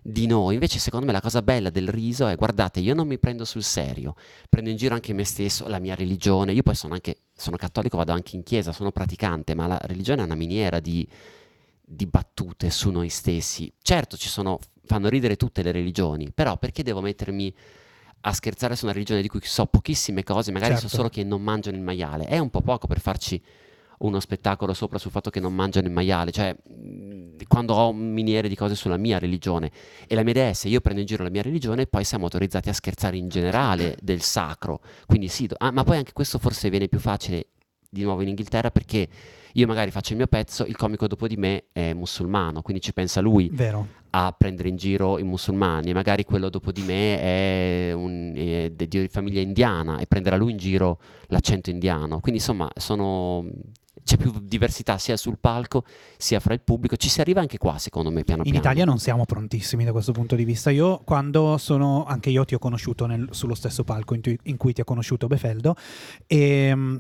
[0.06, 0.52] di noi.
[0.52, 3.62] Invece, secondo me, la cosa bella del riso è: guardate, io non mi prendo sul
[3.62, 4.14] serio,
[4.50, 6.52] prendo in giro anche me stesso, la mia religione.
[6.52, 10.20] Io poi sono anche sono cattolico, vado anche in chiesa, sono praticante, ma la religione
[10.20, 11.08] è una miniera di,
[11.82, 13.72] di battute su noi stessi.
[13.80, 17.52] Certo, ci sono, fanno ridere tutte le religioni, però perché devo mettermi
[18.26, 20.88] a scherzare su una religione di cui so pochissime cose, magari Certo.
[20.88, 22.26] so solo che non mangiano il maiale?
[22.26, 23.42] È un po' poco per farci
[24.04, 26.54] uno spettacolo sopra sul fatto che non mangiano il maiale, cioè
[27.48, 29.70] quando ho miniere di cose sulla mia religione
[30.06, 32.24] e la mia idea è se io prendo in giro la mia religione poi siamo
[32.24, 36.38] autorizzati a scherzare in generale del sacro, quindi sì, do- ah, ma poi anche questo
[36.38, 37.46] forse viene più facile
[37.88, 39.08] di nuovo in Inghilterra perché
[39.52, 42.92] io magari faccio il mio pezzo, il comico dopo di me è musulmano, quindi ci
[42.92, 43.86] pensa lui Vero.
[44.10, 48.70] a prendere in giro i musulmani e magari quello dopo di me è, un, è
[48.70, 52.18] di famiglia indiana e prenderà lui in giro l'accento indiano.
[52.18, 53.46] Quindi insomma sono-
[54.04, 55.84] c'è più diversità sia sul palco
[56.18, 56.96] sia fra il pubblico.
[56.96, 58.64] Ci si arriva anche qua secondo me piano In piano.
[58.64, 60.70] Italia non siamo prontissimi da questo punto di vista.
[60.70, 64.56] Io quando sono, anche io ti ho conosciuto nel- sullo stesso palco in, tu- in
[64.56, 65.74] cui ti ha conosciuto Befeldo,
[66.26, 66.96] e, mm,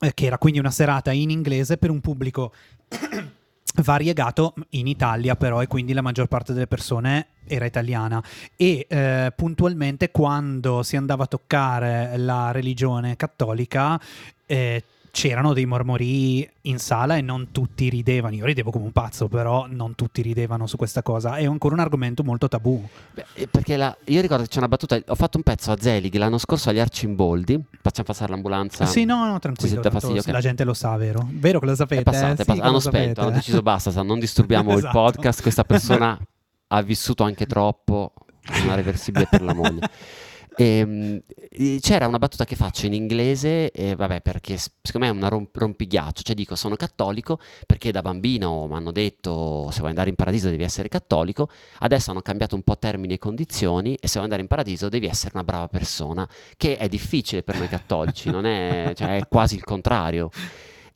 [0.00, 2.52] eh, che era quindi una serata in inglese per un pubblico
[3.82, 8.22] variegato in Italia però e quindi la maggior parte delle persone era italiana
[8.56, 13.98] e eh, puntualmente quando si andava a toccare la religione cattolica
[14.44, 18.34] eh, c'erano dei mormori in sala e non tutti ridevano.
[18.34, 21.36] Io ridevo come un pazzo, però non tutti ridevano su questa cosa.
[21.36, 22.82] È ancora un argomento molto tabù.
[23.12, 25.76] Beh, eh, perché la- io ricordo che c'è una battuta, ho fatto un pezzo a
[25.80, 28.84] Zelig l'anno scorso agli Arcimboldi, facciamo passare l'ambulanza.
[28.86, 29.74] sì, no, no, tranquillo.
[29.80, 30.28] tanto fastidio, ok.
[30.28, 31.26] La gente lo sa, vero?
[31.32, 32.00] Vero che lo sapete?
[32.02, 32.44] È passato, eh?
[32.44, 34.98] è Sì, hanno spento, hanno deciso basta, non disturbiamo il Esatto.
[34.98, 36.18] podcast, questa persona
[36.72, 39.88] ha vissuto anche troppo, è reversibile per la moglie.
[40.56, 45.16] Ehm, e c'era una battuta che faccio in inglese, e vabbè, perché secondo me è
[45.16, 49.90] una romp- rompighiaccio, cioè dico sono cattolico perché da bambino mi hanno detto se vuoi
[49.90, 54.06] andare in paradiso devi essere cattolico, adesso hanno cambiato un po' termini e condizioni e
[54.06, 57.68] se vuoi andare in paradiso devi essere una brava persona, che è difficile per noi
[57.68, 60.30] cattolici, non è, cioè, è quasi il contrario.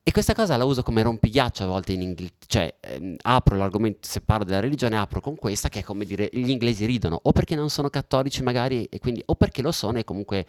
[0.06, 4.06] E questa cosa la uso come rompighiaccio a volte in Inghilterra, cioè ehm, apro l'argomento,
[4.06, 7.32] se parlo della religione, apro con questa che è come dire gli inglesi ridono o
[7.32, 10.44] perché non sono cattolici magari e quindi o perché lo sono e comunque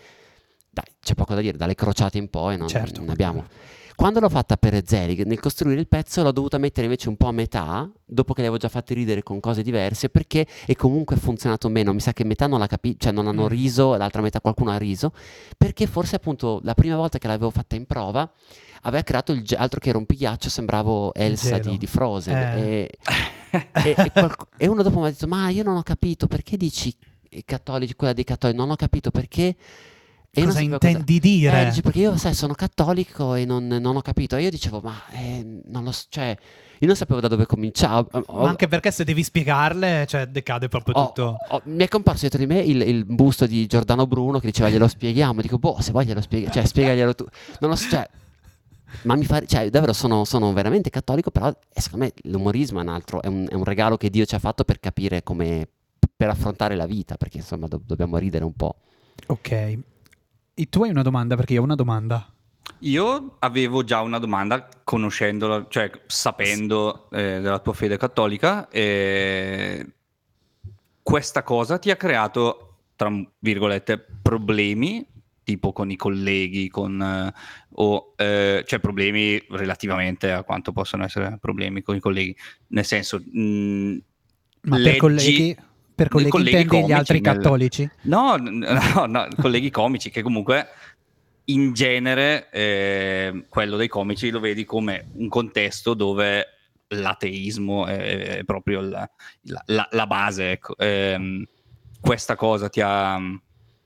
[0.69, 2.99] dai, c'è poco da dire, dalle crociate in poi non, Certo.
[2.99, 3.47] non abbiamo.
[3.95, 7.27] Quando l'ho fatta per Zelig, nel costruire il pezzo l'ho dovuta mettere invece un po'
[7.27, 11.15] a metà, dopo che le avevo già fatte ridere con cose diverse, perché e comunque
[11.15, 11.93] ha funzionato meno.
[11.93, 13.47] Mi sa che metà non l'ha capito, cioè non hanno Mm.
[13.47, 15.13] riso, l'altra metà qualcuno ha riso,
[15.57, 18.29] perché forse appunto la prima volta che l'avevo fatta in prova
[18.81, 22.35] aveva creato il ge- altro che rompigliaccio, sembravo Elsa di, di Frozen.
[22.35, 22.61] Eh.
[22.61, 22.97] E,
[23.85, 26.57] e- e qualc- e uno dopo mi ha detto: Ma io non ho capito perché
[26.57, 26.93] dici
[27.29, 29.55] i cattolici, quella dei cattolici, non ho capito perché.
[30.37, 31.61] E Cosa intendi dire?
[31.61, 34.35] Eh, dice, perché io sai, sono cattolico e non, non ho capito.
[34.35, 36.35] E io dicevo, ma eh, non lo so, cioè,
[36.79, 38.05] io non sapevo da dove cominciare.
[38.11, 41.37] Ma anche perché se devi spiegarle, cioè, decade proprio ho- tutto.
[41.47, 44.69] ho- mi è comparso dietro di me il, il busto di Giordano Bruno che diceva
[44.69, 45.39] glielo spieghiamo.
[45.41, 47.25] Dico, boh, se vuoi glielo spieghi, cioè, spiegaglielo tu.
[47.61, 48.05] Non lo so, cioè,
[49.03, 52.81] ma mi fa, cioè, davvero sono, sono veramente cattolico, però eh, secondo me l'umorismo è
[52.83, 55.65] un altro, è un, è un regalo che Dio ci ha fatto per capire come,
[56.15, 58.75] per affrontare la vita, perché insomma do- dobbiamo ridere un po'.
[59.27, 59.77] Ok.
[60.57, 61.35] E tu hai una domanda?
[61.35, 62.33] Perché io ho una domanda.
[62.79, 69.85] Io avevo già una domanda, conoscendola, cioè sapendo eh, della tua fede cattolica, eh,
[71.03, 75.05] questa cosa ti ha creato, tra virgolette, problemi,
[75.43, 77.33] tipo con i colleghi, con, eh,
[77.73, 82.35] o, eh, cioè problemi relativamente a quanto possono essere problemi con i colleghi,
[82.67, 83.19] nel senso...
[83.19, 83.97] mh,
[84.61, 85.57] Ma per leggi- colleghi,
[85.95, 87.89] per colleghi, colleghi intendi gli comici altri nel- cattolici?
[88.03, 90.67] No, no, no, colleghi comici che comunque
[91.45, 96.47] in genere eh, quello dei comici lo vedi come un contesto dove
[96.87, 99.09] l'ateismo è, è proprio la,
[99.65, 100.51] la- la- base.
[100.51, 100.75] Ecco.
[100.77, 101.45] Ehm,
[101.99, 103.19] questa cosa ti ha...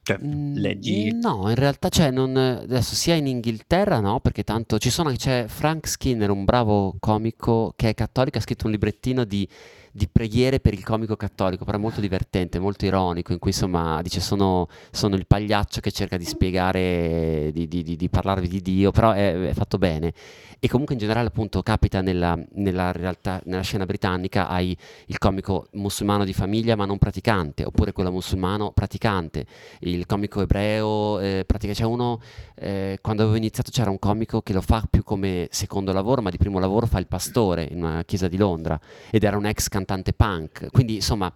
[0.02, 1.12] Cioè, Mm, leggi...
[1.14, 5.46] No, in realtà cioè, non, adesso sia in Inghilterra no, perché tanto ci sono, c'è
[5.48, 9.48] Frank Skinner, un bravo comico che è cattolico, ha scritto un librettino di,
[9.92, 14.02] di preghiere per il comico cattolico, però è molto divertente, molto ironico, in cui insomma
[14.02, 18.62] dice sono, sono il pagliaccio che cerca di spiegare, di, di- di- di parlarvi di
[18.62, 20.14] Dio, però è, è fatto bene.
[20.62, 24.76] E comunque in generale appunto capita nella, nella realtà, nella scena britannica, hai
[25.08, 29.46] il comico musulmano di famiglia ma non praticante, oppure quello musulmano praticante
[29.82, 32.20] il comico ebreo, eh, pratica- c'è uno,
[32.56, 36.30] eh, quando avevo iniziato c'era un comico che lo fa più come secondo lavoro, ma
[36.30, 39.68] di primo lavoro fa il pastore in una chiesa di Londra ed era un ex
[39.68, 40.68] cantante punk.
[40.72, 41.34] Quindi insomma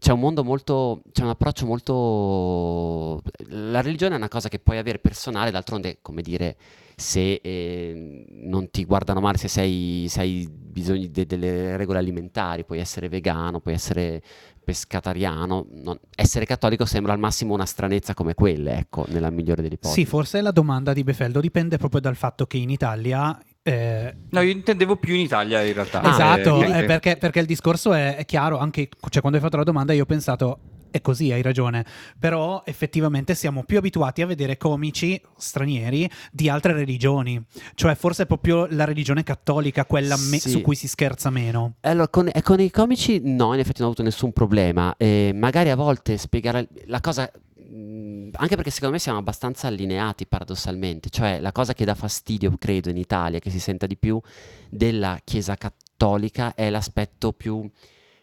[0.00, 3.22] c'è un mondo molto, c'è un approccio molto...
[3.48, 6.56] La religione è una cosa che puoi avere personale, d'altronde, come dire,
[6.96, 12.64] se eh, non ti guardano male, se sei, se hai bisogno de- delle regole alimentari,
[12.64, 14.22] puoi essere vegano, puoi essere
[14.64, 19.74] pescatariano, non- essere cattolico sembra al massimo una stranezza come quelle, ecco, nella migliore delle
[19.74, 20.00] ipotesi.
[20.00, 24.40] Sì, forse la domanda di Befeldo dipende proprio dal fatto che in Italia eh, No,
[24.40, 26.00] io intendevo più in Italia in realtà.
[26.00, 29.44] Ah, esatto, Eh, eh, perché, perché il discorso è, è chiaro, anche cioè, quando hai
[29.44, 30.58] fatto la domanda io ho pensato,
[30.90, 31.84] è così, hai ragione,
[32.18, 37.40] però effettivamente siamo più abituati a vedere comici stranieri di altre religioni,
[37.74, 40.50] cioè forse è proprio la religione cattolica quella me- Sì.
[40.50, 41.74] su cui si scherza meno.
[41.82, 44.94] Allora, con, e con i comici no, in effetti non ho avuto nessun problema.
[44.96, 47.30] Eh, magari a volte spiegare la cosa,
[47.72, 52.90] anche perché secondo me siamo abbastanza allineati paradossalmente, cioè la cosa che dà fastidio, credo,
[52.90, 54.20] in Italia, che si senta di più
[54.68, 57.70] della Chiesa cattolica è l'aspetto più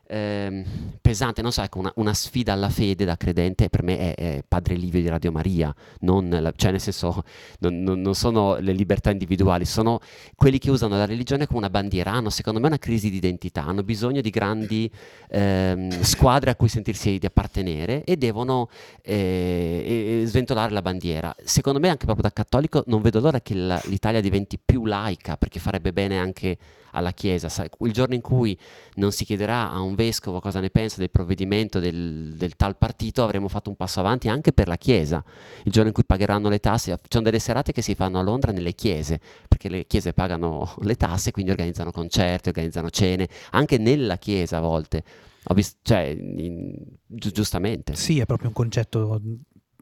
[0.08, 0.63] ehm,
[1.02, 4.43] pesante, non so, ecco, una, una sfida alla fede da credente per me è, è
[4.48, 7.24] Padre Livio di Radio Maria, la- cioè nel senso
[7.60, 10.00] non, non- non sono le libertà individuali, sono
[10.36, 13.65] quelli che usano la religione come una bandiera, hanno secondo me una crisi di identità,
[13.65, 14.89] hanno bisogno di grandi
[15.30, 18.70] ehm, squadre a cui sentirsi di appartenere e devono
[19.02, 21.36] eh, sventolare la bandiera.
[21.43, 25.38] Secondo me anche proprio da cattolico non vedo l'ora che la- l'Italia diventi più laica
[25.38, 26.58] perché farebbe bene anche
[26.98, 27.50] alla Chiesa.
[27.80, 28.58] Il giorno in cui
[28.96, 33.24] non si chiederà a un vescovo cosa ne pensa del provvedimento del, del tal partito,
[33.24, 35.24] avremo fatto un passo avanti anche per la Chiesa.
[35.64, 38.24] Il giorno in cui pagheranno le tasse, ci sono delle serate che si fanno a
[38.24, 43.78] Londra nelle chiese, perché le chiese pagano le tasse, quindi organizzano concerti, organizzano cene, anche
[43.78, 45.04] nella chiesa a volte.
[45.50, 47.96] Ho visto, cioè, in- gi- giustamente.
[47.96, 49.22] Sì, è proprio un concetto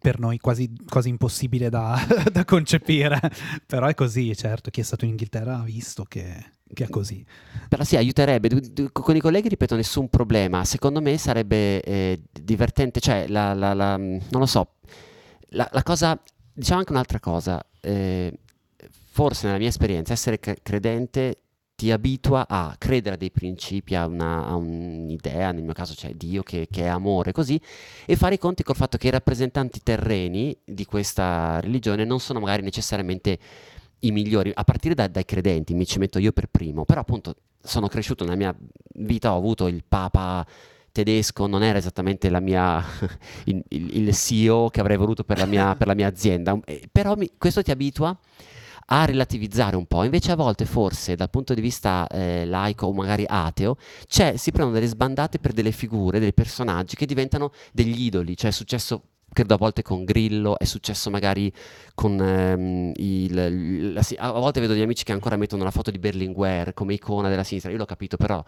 [0.06, 1.98] per noi quasi, quasi impossibile da,
[2.32, 3.20] da concepire,
[3.66, 7.24] però è così, certo, chi è stato in Inghilterra ha visto che, che è così.
[7.70, 8.50] Però sì, aiuterebbe.
[8.92, 10.66] Con i colleghi, ripeto, nessun problema.
[10.66, 14.76] Secondo me sarebbe eh, divertente, cioè, la, la- la- non lo so,
[15.50, 16.20] la, cosa,
[16.54, 18.34] diciamo anche un'altra cosa, eh,
[19.12, 21.38] forse nella mia esperienza essere cre- credente
[21.76, 26.14] ti abitua a credere a dei principi, a, una- a un'idea, nel mio caso c'è
[26.14, 27.60] Dio che, che è amore, così,
[28.06, 32.40] e fare i conti col fatto che i rappresentanti terreni di questa religione non sono
[32.40, 33.38] magari necessariamente
[34.06, 37.36] i migliori, a partire da- dai credenti, mi ci metto io per primo, però appunto
[37.62, 38.56] sono cresciuto nella mia
[38.96, 40.46] vita, ho avuto il Papa
[40.92, 42.84] tedesco, non era esattamente la mia,
[43.46, 47.16] il, il- CEO che avrei voluto per la mia, per la mia azienda, Eh, però
[47.16, 48.18] mi- questo ti abitua
[48.88, 52.94] a relativizzare un po', invece a volte forse dal punto di vista eh, laico o
[52.94, 58.04] magari ateo, c'è, si prendono delle sbandate per delle figure, dei personaggi che diventano degli
[58.04, 59.02] idoli, cioè è successo
[59.36, 61.52] credo a volte con Grillo, è successo magari
[61.94, 66.00] con ehm, il, la a volte vedo gli amici che ancora mettono la foto di
[66.00, 68.42] Berlinguer come icona della sinistra, io l'ho capito però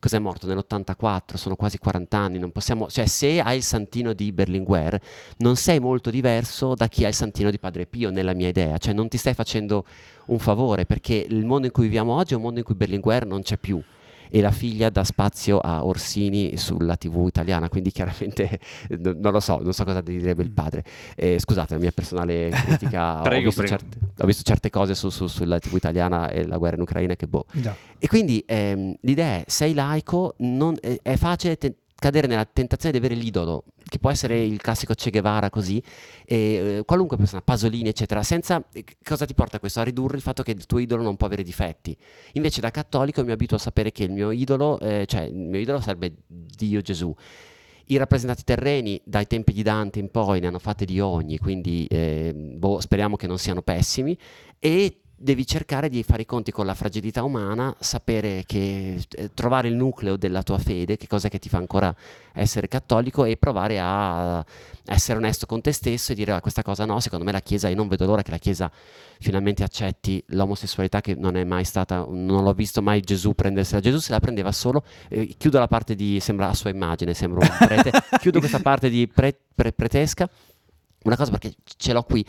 [0.00, 0.48] cos'è morto?
[0.48, 5.00] Nell'84, sono quasi 40 anni, non possiamo, cioè se hai il santino di Berlinguer
[5.38, 8.76] non sei molto diverso da chi ha il santino di Padre Pio nella mia idea,
[8.76, 9.86] cioè non ti stai facendo
[10.26, 13.24] un favore perché il mondo in cui viviamo oggi è un mondo in cui Berlinguer
[13.24, 13.80] non c'è più
[14.30, 18.58] e la figlia dà spazio a Orsini sulla tv italiana, quindi chiaramente
[18.98, 20.84] no- non lo so, non so cosa direbbe il padre.
[21.14, 23.76] Eh, scusate, la mia personale critica, ho, Prego, visto prego.
[23.78, 27.14] certe, ho visto certe cose su- su- sulla tv italiana e la guerra in Ucraina
[27.16, 27.46] che boh.
[27.52, 27.74] Già.
[27.98, 32.98] E quindi ehm, l'idea è, sei laico, non- è, è facile te- cadere nella tentazione
[32.98, 35.80] di avere l'idolo, che può essere il classico Che Guevara così,
[36.24, 39.80] e eh, qualunque persona, Pasolini eccetera, senza, eh, cosa ti porta questo?
[39.80, 41.96] A ridurre il fatto che il tuo idolo non può avere difetti.
[42.32, 45.60] Invece da cattolico mi abituo a sapere che il mio idolo, eh, cioè il mio
[45.60, 47.14] idolo sarebbe Dio Gesù.
[47.86, 51.86] I rappresentanti terreni dai tempi di Dante in poi ne hanno fatte di ogni, quindi
[51.88, 54.18] eh, boh, speriamo che non siano pessimi
[54.58, 59.68] e devi cercare di fare i conti con la fragilità umana, sapere che eh, trovare
[59.68, 61.94] il nucleo della tua fede, che cosa che ti fa ancora
[62.32, 64.44] essere cattolico e provare a
[64.86, 67.68] essere onesto con te stesso e dire "Ah, questa cosa no, secondo me la Chiesa,
[67.68, 68.70] io non vedo l'ora che la Chiesa
[69.20, 73.98] finalmente accetti l'omosessualità che non è mai stata, non l'ho visto mai Gesù prendersela, Gesù
[73.98, 77.66] se la prendeva solo, eh, chiudo la parte di, sembra a sua immagine, sembra un
[77.66, 80.28] prete, chiudo questa parte di pre- pre- pretesca,
[81.04, 82.24] una cosa perché ce l'ho qui.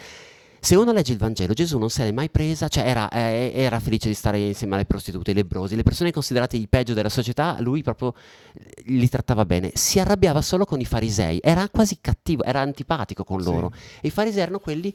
[0.66, 3.80] Se uno legge il Vangelo, Gesù non se l'è mai presa, cioè era, eh, era
[3.80, 7.58] felice di stare insieme alle prostitute, ai lebrosi, le persone considerate il peggio della società,
[7.60, 8.16] lui proprio
[8.54, 9.70] eh, li trattava bene.
[9.76, 13.46] Si arrabbiava solo con i farisei, era quasi cattivo, era antipatico con Sì.
[13.52, 13.72] loro.
[14.02, 14.92] E i farisei erano quelli,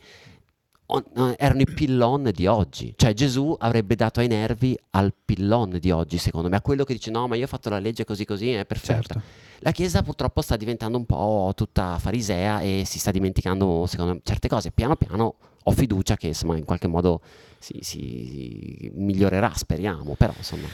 [1.36, 2.92] erano i pillon di oggi.
[2.96, 6.94] Cioè Gesù avrebbe dato ai nervi al pillon di oggi, secondo me, a quello che
[6.94, 9.14] dice no, ma io ho fatto la legge così così, è perfetta.
[9.14, 9.22] Certo.
[9.60, 14.20] La Chiesa purtroppo sta diventando un po' tutta farisea e si sta dimenticando, secondo me,
[14.24, 14.72] certe cose.
[14.72, 17.20] Piano piano ho fiducia che insomma in qualche modo
[17.58, 20.66] si, si migliorerà, speriamo, però insomma.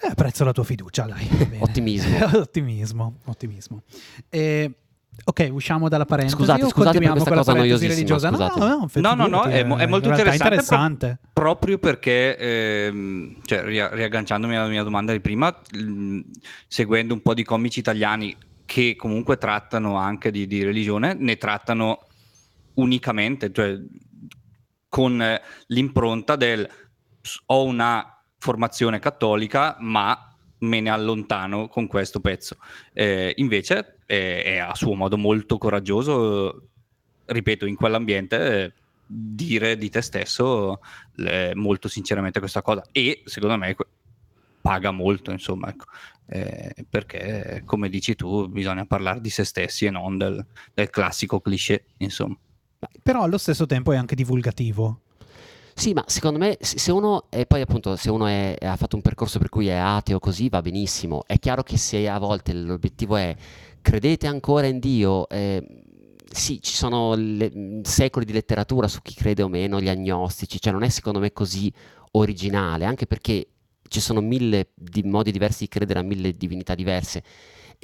[0.00, 1.26] Eh, apprezzo la tua fiducia, dai.
[1.60, 2.18] Ottimismo.
[2.38, 3.82] ottimismo, ottimismo.
[4.28, 4.70] E,
[5.24, 6.36] ok, usciamo dalla parentesi.
[6.36, 8.30] Scusate, scusate per questa cosa noiosissima, religiosa?
[8.30, 8.58] No, scusate.
[8.60, 11.18] no, No, no, no, figurati, è, mo- è in molto interessante, interessante.
[11.32, 16.20] pro- proprio perché, ehm, cioè, ria- riagganciandomi alla mia domanda di prima, mh,
[16.66, 22.00] seguendo un po' di comici italiani che comunque trattano anche di, di religione, ne trattano
[22.74, 23.78] unicamente, cioè
[24.94, 26.70] con eh, l'impronta del
[27.46, 32.58] ho una formazione cattolica, ma me ne allontano con questo pezzo.
[32.92, 36.68] Eh, invece è, è a suo modo molto coraggioso,
[37.24, 38.72] ripeto, in quell'ambiente eh,
[39.04, 40.78] dire di te stesso
[41.16, 43.74] eh, molto sinceramente questa cosa e secondo me
[44.60, 45.86] paga molto, insomma, ecco.
[46.26, 51.40] Eh, perché come dici tu bisogna parlare di se stessi e non del, del classico
[51.40, 52.38] cliché, insomma.
[53.02, 55.00] Però allo stesso tempo è anche divulgativo.
[55.76, 59.02] Sì, ma secondo me se uno, e poi appunto se uno è- ha fatto un
[59.02, 61.24] percorso per cui è ateo così va benissimo.
[61.26, 63.34] È chiaro che se a volte l'obiettivo è
[63.82, 65.66] credete ancora in Dio, eh,
[66.30, 70.60] sì, ci sono le- mh, secoli di letteratura su chi crede o meno, gli agnostici,
[70.60, 71.72] cioè non è secondo me così
[72.12, 73.48] originale, anche perché
[73.88, 77.22] ci sono mille di- modi diversi di credere a mille divinità diverse.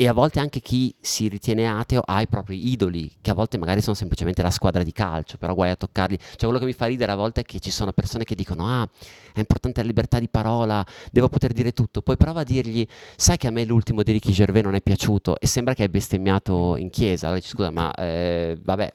[0.00, 3.58] E a volte anche chi si ritiene ateo ha i propri idoli, che a volte
[3.58, 6.16] magari sono semplicemente la squadra di calcio, però guai a toccarli.
[6.16, 8.66] Cioè, quello che mi fa ridere a volte è che ci sono persone che dicono:
[8.66, 8.88] Ah,
[9.34, 10.82] è importante la libertà di parola,
[11.12, 12.00] devo poter dire tutto.
[12.00, 15.38] Poi prova a dirgli: Sai che a me l'ultimo di Ricky Gervais non è piaciuto,
[15.38, 17.26] e sembra che hai bestemmiato in chiesa.
[17.26, 18.92] Allora dici: Scusa, ma eh, vabbè,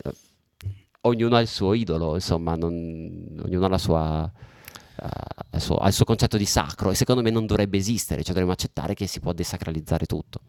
[1.02, 4.32] ognuno ha il suo idolo, insomma, non- ognuno ha la sua.
[4.98, 5.08] eh,
[5.58, 8.30] il suo- ha il suo concetto di sacro e secondo me non dovrebbe esistere, cioè
[8.32, 10.40] dovremmo accettare che si può desacralizzare tutto.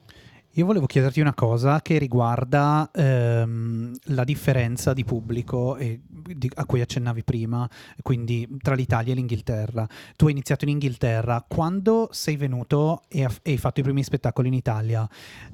[0.57, 6.65] Io volevo chiederti una cosa che riguarda ehm, la differenza di pubblico e di- a
[6.65, 7.69] cui accennavi prima,
[8.01, 9.87] quindi tra l'Italia e l'Inghilterra.
[10.17, 14.49] Tu hai iniziato in Inghilterra, quando sei venuto e, e hai fatto i primi spettacoli
[14.49, 15.07] in Italia,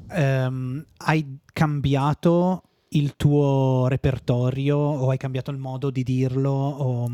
[0.09, 6.51] ehm, hai cambiato il tuo repertorio o hai cambiato il modo di dirlo?
[6.53, 7.11] o-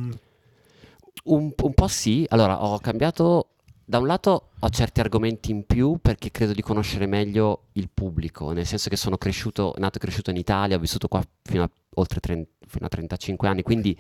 [1.25, 3.49] Un, un po' sì, allora ho cambiato,
[3.89, 8.53] da un lato ho certi argomenti in più perché credo di conoscere meglio il pubblico,
[8.53, 11.71] nel senso che sono cresciuto, nato e cresciuto in Italia, ho vissuto qua fino a,
[11.95, 13.99] oltre 30 fino a 35 anni, quindi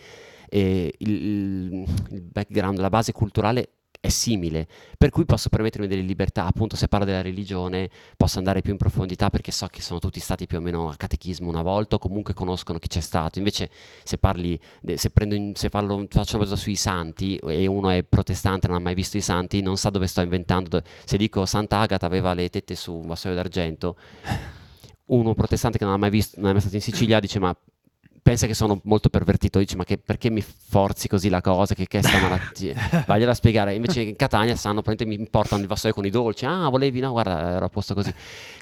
[0.50, 6.46] eh, il, il- background, la base culturale è simile, per cui posso permettermi delle libertà,
[6.46, 10.20] appunto se parlo della religione posso andare più in profondità perché so che sono tutti
[10.20, 13.70] stati più o meno a catechismo una volta o comunque conoscono chi c'è stato, invece
[14.04, 14.58] se parli
[14.94, 18.80] se, in- se parlo, faccio una cosa sui santi e uno è protestante non ha
[18.80, 20.82] mai visto i santi, non sa dove sto inventando.
[21.04, 23.96] Se dico Santa Agata aveva le tette su un vassoio d'argento,
[25.06, 27.56] uno protestante che non ha mai visto, non è mai stato in Sicilia dice ma
[28.28, 31.86] pensa che sono molto pervertito, dice ma che, perché mi forzi così la cosa, che,
[31.86, 32.74] che è sta malattia?
[33.08, 36.44] Vagliela a spiegare, invece in Catania sanno, praticamente mi portano il vassoio con i dolci,
[36.44, 38.12] ah volevi, no guarda ero a posto così.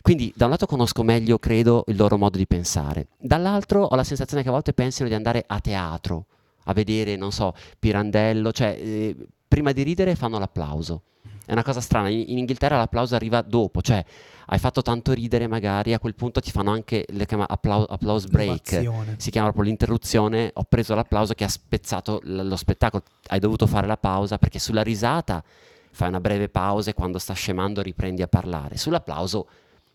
[0.03, 4.05] Quindi da un lato conosco meglio, credo, il loro modo di pensare, dall'altro ho la
[4.05, 6.27] sensazione che a volte pensino di andare a teatro,
[6.67, 9.17] a vedere, non so, Pirandello, cioè eh,
[9.49, 11.03] prima di ridere fanno l'applauso.
[11.47, 14.05] È una cosa strana, in, in Inghilterra l'applauso arriva dopo, cioè
[14.49, 18.29] hai fatto tanto ridere magari, a quel punto ti fanno anche, le chiama applau- applause
[18.29, 18.83] break,
[19.17, 23.67] si chiama proprio l'interruzione, ho preso l'applauso che ha spezzato l- lo spettacolo, hai dovuto
[23.67, 25.43] fare la pausa perché sulla risata
[25.91, 29.47] fai una breve pausa e quando sta scemando riprendi a parlare, sull'applauso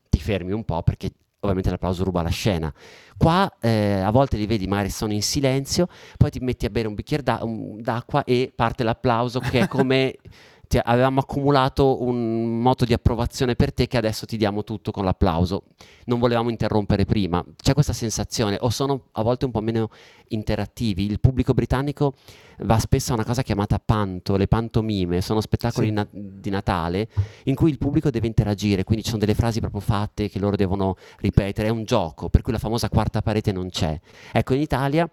[0.09, 1.11] ti fermi un po' perché
[1.41, 2.71] ovviamente l'applauso ruba la scena.
[3.17, 5.87] Qua eh, a volte li vedi magari sono in silenzio,
[6.17, 9.67] poi ti metti a bere un bicchiere d'a- un- d'acqua e parte l'applauso che è
[9.67, 10.15] come
[10.71, 15.03] ti avevamo accumulato un moto di approvazione per te che adesso ti diamo tutto con
[15.03, 15.63] l'applauso.
[16.05, 17.43] Non volevamo interrompere prima.
[17.61, 19.89] C'è questa sensazione, o sono a volte un po' meno
[20.29, 21.03] interattivi.
[21.03, 22.13] Il pubblico britannico
[22.59, 25.91] va spesso a una cosa chiamata panto, le pantomime, sono spettacoli Sì.
[25.91, 27.09] na- di Natale
[27.45, 30.55] in cui il pubblico deve interagire, quindi ci sono delle frasi proprio fatte che loro
[30.55, 33.99] devono ripetere, è un gioco, per cui la famosa quarta parete non c'è.
[34.31, 35.09] Ecco, in Italia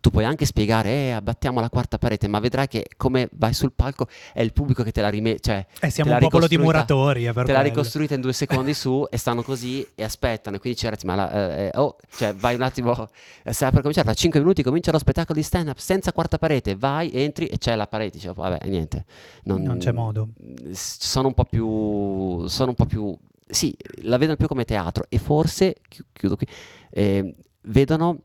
[0.00, 3.72] tu puoi anche spiegare, eh, abbattiamo la quarta parete, ma vedrai che come vai sul
[3.72, 7.24] palco è il pubblico che te la rimette, cioè Eh, siamo un popolo di muratori,
[7.24, 7.74] è per te l'ha quello.
[7.74, 11.64] ricostruita in due secondi su e stanno così e aspettano, quindi c'era, ma la, eh,
[11.66, 13.08] eh, oh, cioè vai un attimo,
[13.44, 16.38] eh, sta per cominciare, tra 5 minuti comincia lo spettacolo di stand up senza quarta
[16.38, 19.04] parete, vai, entri e c'è la parete, dicevo, vabbè, niente.
[19.44, 20.28] Non c'è modo.
[20.72, 23.16] Sono un po' più, sono un po' più,
[23.48, 26.46] sì, la vedono più come teatro e forse, chi- chiudo qui,
[26.90, 28.18] eh, vedono,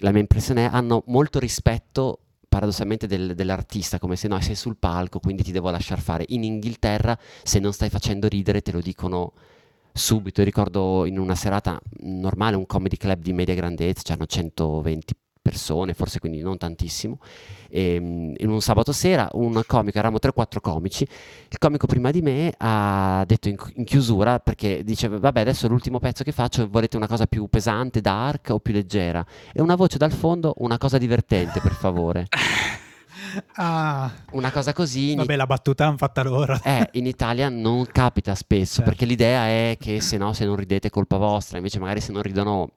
[0.00, 4.76] la mia impressione è, hanno molto rispetto paradossalmente del- dell'artista, come se no sei sul
[4.76, 6.24] palco, quindi ti devo lasciar fare.
[6.28, 9.32] In Inghilterra, se non stai facendo ridere, te lo dicono
[9.92, 10.42] subito.
[10.42, 16.18] Ricordo in una serata normale, un comedy club di media grandezza, c'erano 120 persone, forse
[16.18, 17.18] quindi non tantissimo.
[17.68, 21.02] E, mm, in un sabato sera un comico, eravamo 3-4 comici,
[21.48, 25.98] il comico prima di me ha detto in, in chiusura, perché dice vabbè adesso l'ultimo
[25.98, 29.24] pezzo che faccio, volete una cosa più pesante, dark o più leggera?
[29.52, 32.26] E una voce dal fondo, una cosa divertente per favore.
[33.54, 36.58] Ah, Una cosa così in, vabbè, la battuta hanno fatta loro.
[36.64, 38.90] eh, in Italia non capita spesso Certo.
[38.90, 42.10] perché l'idea è che se no se non ridete è colpa vostra, invece magari se
[42.12, 42.70] non ridono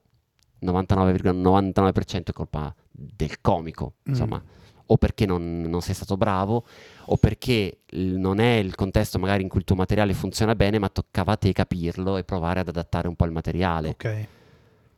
[0.64, 4.12] 99,99% è colpa del comico, Mm.
[4.12, 4.42] insomma,
[4.86, 6.64] o perché non, non sei stato bravo
[7.06, 10.88] o perché non è il contesto magari in cui il tuo materiale funziona bene, ma
[10.88, 13.90] toccava a te capirlo e provare ad adattare un po' il materiale.
[13.90, 14.26] Ok.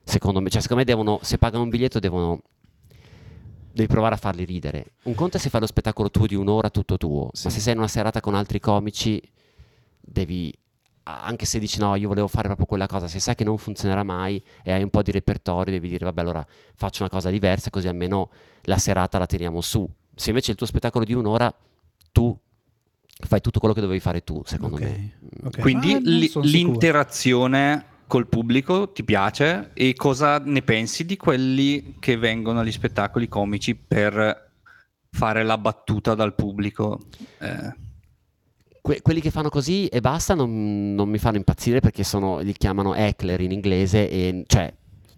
[0.03, 2.41] Secondo me, cioè, secondo me devono, se pagano un biglietto devono
[3.73, 4.93] devi provare a farli ridere.
[5.03, 7.45] Un conto è se fai lo spettacolo tuo di un'ora tutto tuo, Sì.
[7.47, 9.21] ma se sei in una serata con altri comici
[10.01, 10.53] devi
[11.09, 14.03] anche se dici no, io volevo fare proprio quella cosa, se sai che non funzionerà
[14.03, 16.45] mai e hai un po' di repertorio, devi dire vabbè, allora
[16.75, 18.31] faccio una cosa diversa, così almeno
[18.63, 19.89] la serata la teniamo su.
[20.15, 21.55] Se invece il tuo spettacolo di un'ora
[22.11, 22.37] tu
[23.19, 25.19] fai tutto quello che dovevi fare tu, secondo Ok, me.
[25.45, 25.59] ok.
[25.61, 26.45] Quindi sicuro.
[26.47, 33.29] l'interazione col pubblico ti piace e cosa ne pensi di quelli che vengono agli spettacoli
[33.29, 34.51] comici per
[35.11, 37.01] fare la battuta dal pubblico?
[37.39, 37.75] Eh,
[38.87, 42.53] Que- quelli che fanno così e basta non, non mi fanno impazzire perché sono, li
[42.53, 44.73] chiamano heckler in inglese e cioè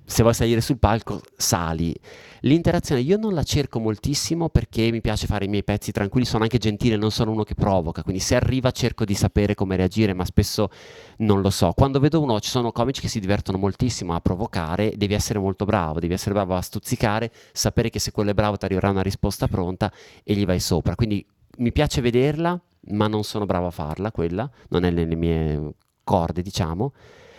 [0.07, 1.95] se vuoi salire sul palco sali.
[2.41, 6.45] L'interazione io non la cerco moltissimo perché mi piace fare i miei pezzi tranquilli, sono
[6.45, 10.15] anche gentile, non sono uno che provoca, quindi se arriva cerco di sapere come reagire,
[10.15, 10.71] ma spesso
[11.19, 11.75] non lo so.
[11.77, 15.67] Quando vedo uno, ci sono comici che si divertono moltissimo a provocare, devi essere molto
[15.67, 19.03] bravo, devi essere bravo a stuzzicare, sapere che se quello è bravo ti arriverà una
[19.03, 19.93] risposta pronta
[20.25, 20.95] e gli vai sopra.
[20.95, 21.23] Quindi
[21.59, 22.59] mi piace vederla,
[22.91, 25.75] ma non sono bravo a farla, quella, non è nelle mie
[26.05, 26.93] corde, diciamo.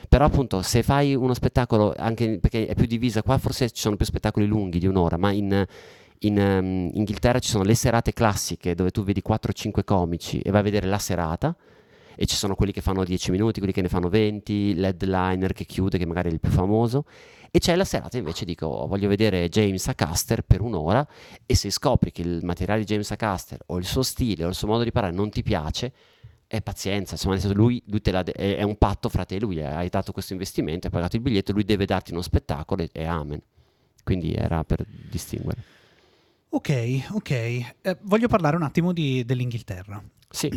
[0.07, 3.95] Però appunto se fai uno spettacolo, anche perché è più divisa, qua forse ci sono
[3.95, 5.65] più spettacoli lunghi di un'ora, ma in,
[6.19, 10.61] in ehm, Inghilterra ci sono le serate classiche dove tu vedi 4-5 comici e vai
[10.61, 11.55] a vedere la serata
[12.21, 15.63] e ci sono quelli che fanno 10 minuti, quelli che ne fanno 20, l'headliner che
[15.63, 17.05] chiude, che magari è il più famoso,
[17.49, 21.07] e c'è la serata invece dico "Oh, voglio vedere James Acaster per un'ora
[21.45, 24.53] e se scopri che il materiale di James Acaster o il suo stile o il
[24.53, 25.93] suo modo di parlare non ti piace,
[26.45, 29.87] è pazienza, insomma, lui, lui de- è, è un patto fra te e lui, hai
[29.87, 33.41] dato questo investimento, hai pagato il biglietto, lui deve darti uno spettacolo e, e amen.
[34.03, 35.63] Quindi era per distinguere.
[36.49, 37.31] Ok, ok.
[37.31, 40.03] Eh, voglio parlare un attimo di- dell'Inghilterra.
[40.29, 40.49] Sì,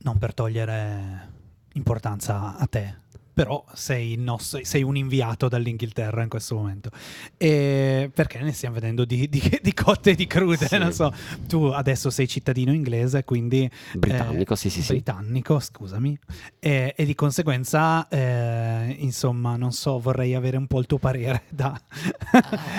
[0.00, 1.30] non per togliere
[1.74, 2.94] importanza a te,
[3.32, 6.90] però sei, il nostro- sei un inviato dall'Inghilterra in questo momento.
[7.36, 10.78] E perché ne stiamo vedendo di, di- di cotte e di crude, Sì.
[10.78, 11.12] non so.
[11.46, 13.70] Tu adesso sei cittadino inglese, quindi...
[13.94, 14.92] britannico, eh, sì, sì, sì.
[14.92, 16.18] Britannico, scusami.
[16.58, 21.42] E, e di conseguenza, eh, insomma, non so, vorrei avere un po' il tuo parere
[21.50, 21.80] da-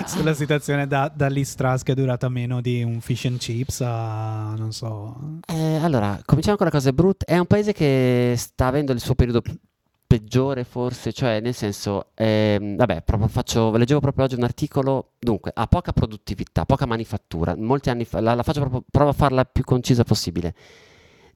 [0.06, 3.80] sulla situazione da, da Liz Truss che è durata meno di un fish and chips
[3.80, 5.40] a, non so...
[5.46, 7.24] Eh, allora, cominciamo con le cose brutte.
[7.24, 9.42] È un paese che sta avendo il suo periodo
[10.14, 15.50] peggiore, forse, cioè, nel senso, ehm, vabbè, proprio faccio, leggevo proprio oggi un articolo, dunque,
[15.52, 17.56] ha poca produttività, poca manifattura.
[17.56, 20.54] Molti anni fa, la, la faccio proprio, provo a farla più concisa possibile.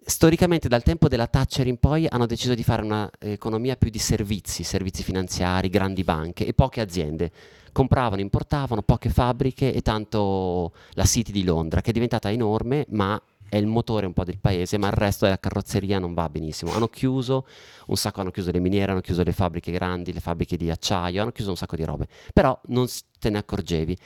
[0.01, 4.63] Storicamente, dal tempo della Thatcher in poi, hanno deciso di fare un'economia più di servizi,
[4.63, 7.33] servizi finanziari, grandi banche e poche aziende.
[7.73, 13.21] Compravano, importavano, poche fabbriche e tanto la City di Londra, che è diventata enorme, ma
[13.49, 16.73] è il motore un po' del paese, ma il resto della carrozzeria non va benissimo.
[16.73, 17.47] Hanno chiuso
[17.87, 21.23] un sacco, hanno chiuso le miniere, hanno chiuso le fabbriche grandi, le fabbriche di acciaio,
[21.23, 22.87] hanno chiuso un sacco di robe, però non
[23.19, 23.97] te ne accorgevi.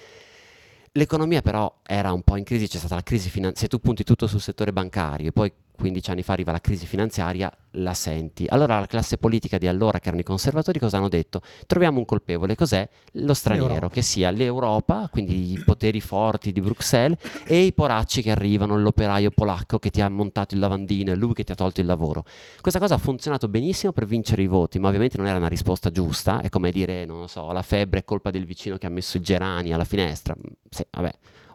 [0.93, 4.05] L'economia però era un po' in crisi, c'è stata la crisi finanziaria, se tu punti
[4.05, 8.47] tutto sul settore bancario e poi 15 anni fa arriva la crisi finanziaria, la senti.
[8.49, 11.41] Allora la classe politica di allora, che erano i conservatori, cosa hanno detto?
[11.66, 12.89] Troviamo un colpevole, cos'è?
[13.14, 13.95] Lo straniero, L'Europa.
[13.95, 19.31] che sia l'Europa, quindi i poteri forti di Bruxelles, e i poracci che arrivano, l'operaio
[19.31, 22.25] polacco che ti ha montato il lavandino, e lui che ti ha tolto il lavoro.
[22.61, 25.91] Questa cosa ha funzionato benissimo per vincere i voti, ma ovviamente non era una risposta
[25.91, 28.91] giusta, è come dire, non lo so, la febbre è colpa del vicino che ha
[28.91, 30.37] messo i gerani alla finestra.
[30.68, 31.12] Sì, vabbè,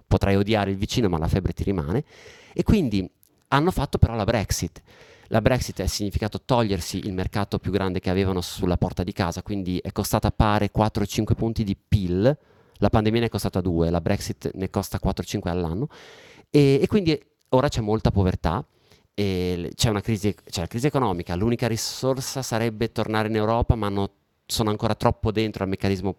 [0.07, 2.03] potrai odiare il vicino, ma la febbre ti rimane.
[2.53, 3.07] E quindi
[3.49, 4.81] hanno fatto però la Brexit.
[5.27, 9.41] La Brexit ha significato togliersi il mercato più grande che avevano sulla porta di casa,
[9.41, 12.37] quindi è costata pare 4-5 punti di PIL.
[12.79, 15.87] La pandemia ne è costata 2, la Brexit ne costa 4-5 all'anno.
[16.49, 17.19] E, e quindi
[17.49, 18.65] ora c'è molta povertà,
[19.13, 24.11] c'è una crisi, c'è la crisi economica, l'unica risorsa sarebbe tornare in Europa, ma hanno-
[24.45, 26.15] sono ancora troppo dentro al meccanismo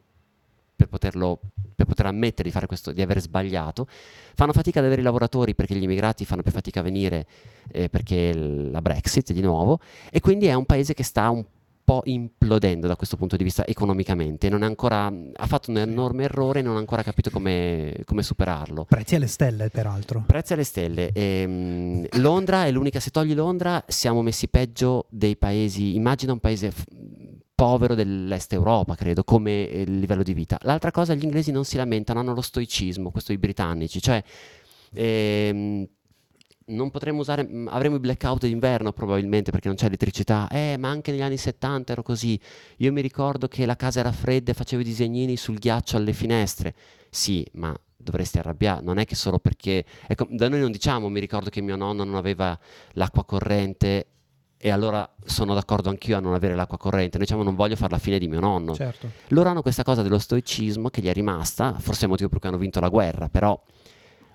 [0.78, 1.40] per, poterlo,
[1.74, 3.88] per poter ammettere di, fare questo, di aver sbagliato.
[3.88, 7.26] Fanno fatica ad avere i lavoratori perché gli immigrati fanno più fatica a venire
[7.72, 11.44] eh, perché la Brexit di nuovo e quindi è un paese che sta un
[11.88, 16.24] po' implodendo da questo punto di vista economicamente, non è ancora, ha fatto un enorme
[16.24, 18.84] errore e non ha ancora capito come, come superarlo.
[18.84, 20.22] Prezzi alle stelle, peraltro.
[20.26, 21.10] Prezzi alle stelle.
[21.12, 26.72] Ehm, Londra è l'unica, se togli Londra siamo messi peggio dei paesi, immagina un paese
[27.58, 30.60] povero dell'est Europa, credo, come eh, livello di vita.
[30.62, 34.22] L'altra cosa, gli inglesi non si lamentano, hanno lo stoicismo, questo i britannici, cioè
[34.92, 35.84] ehm,
[36.66, 40.90] non potremmo usare, mh, avremo i blackout d'inverno probabilmente perché non c'è elettricità, eh, ma
[40.90, 42.38] anche negli anni 70 ero così.
[42.76, 46.12] Io mi ricordo che la casa era fredda e facevo i disegnini sul ghiaccio alle
[46.12, 46.76] finestre.
[47.10, 49.84] Sì, ma dovresti arrabbiare, non è che solo perché...
[50.06, 52.56] Ecco, da noi non diciamo, mi ricordo che mio nonno non aveva
[52.92, 54.06] l'acqua corrente
[54.60, 57.92] e allora sono d'accordo anch'io a non avere l'acqua corrente, noi diciamo non voglio fare
[57.92, 58.74] la fine di mio nonno.
[58.74, 59.08] Certo.
[59.28, 62.40] Loro hanno questa cosa dello stoicismo che gli è rimasta, forse è il motivo per
[62.40, 63.60] cui hanno vinto la guerra, però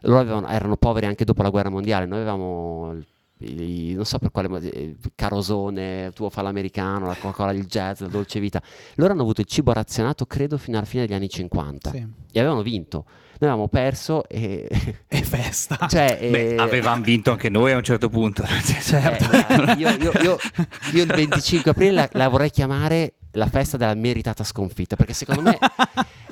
[0.02, 3.06] loro avevano- erano poveri anche dopo la guerra mondiale, noi avevamo, il-
[3.44, 8.00] i- non so per quale motivo, il carosone, tuo fa l'americano, la Coca-Cola, il jazz,
[8.02, 8.62] la dolce vita.
[8.96, 12.08] Loro hanno avuto il cibo razionato credo fino alla fine degli anni 50 Sì.
[12.32, 13.06] e avevano vinto.
[13.40, 14.68] Noi avevamo perso e...
[15.08, 15.88] E festa.
[15.90, 18.44] cioè, Beh, eh, avevamo vinto anche noi a un certo punto.
[18.46, 19.26] Certo.
[19.32, 20.38] eh, io, io- io-
[20.94, 25.42] io il 25 aprile la, la vorrei chiamare la festa della meritata sconfitta, perché secondo
[25.42, 25.58] me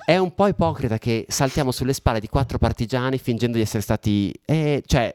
[0.05, 4.31] è un po' ipocrita che saltiamo sulle spalle di quattro partigiani fingendo di essere stati...
[4.45, 5.13] eh, cioè,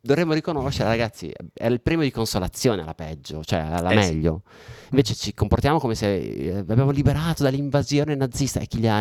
[0.00, 4.12] dovremmo riconoscere, ragazzi, è il premio di consolazione alla peggio, cioè alla Eh sì.
[4.12, 4.42] meglio.
[4.90, 9.00] Invece ci comportiamo come se eh, abbiamo liberato dall'invasione nazista e chi li ha,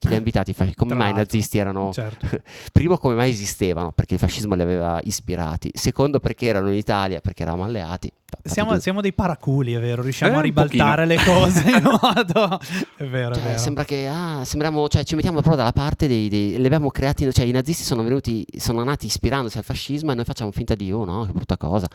[0.00, 0.54] chi li ha invitati?
[0.74, 1.92] Come mai i nazisti erano...
[1.92, 2.26] Certo.
[2.72, 3.92] Primo, come mai esistevano?
[3.92, 5.70] Perché il fascismo li aveva ispirati.
[5.74, 8.10] Secondo, perché erano in Italia, perché eravamo alleati.
[8.42, 10.00] Siamo, siamo dei paraculi, è vero?
[10.00, 12.58] Riusciamo Eh, a ribaltare le cose in modo...
[12.96, 13.58] È vero, è Cioè, vero.
[13.58, 17.30] sembra che ah, sembriamo, cioè, ci mettiamo proprio dalla parte dei, dei- li abbiamo creati,
[17.30, 20.90] cioè i nazisti sono venuti, sono nati ispirandosi al fascismo e noi facciamo finta di
[20.90, 21.86] oh no, che brutta cosa.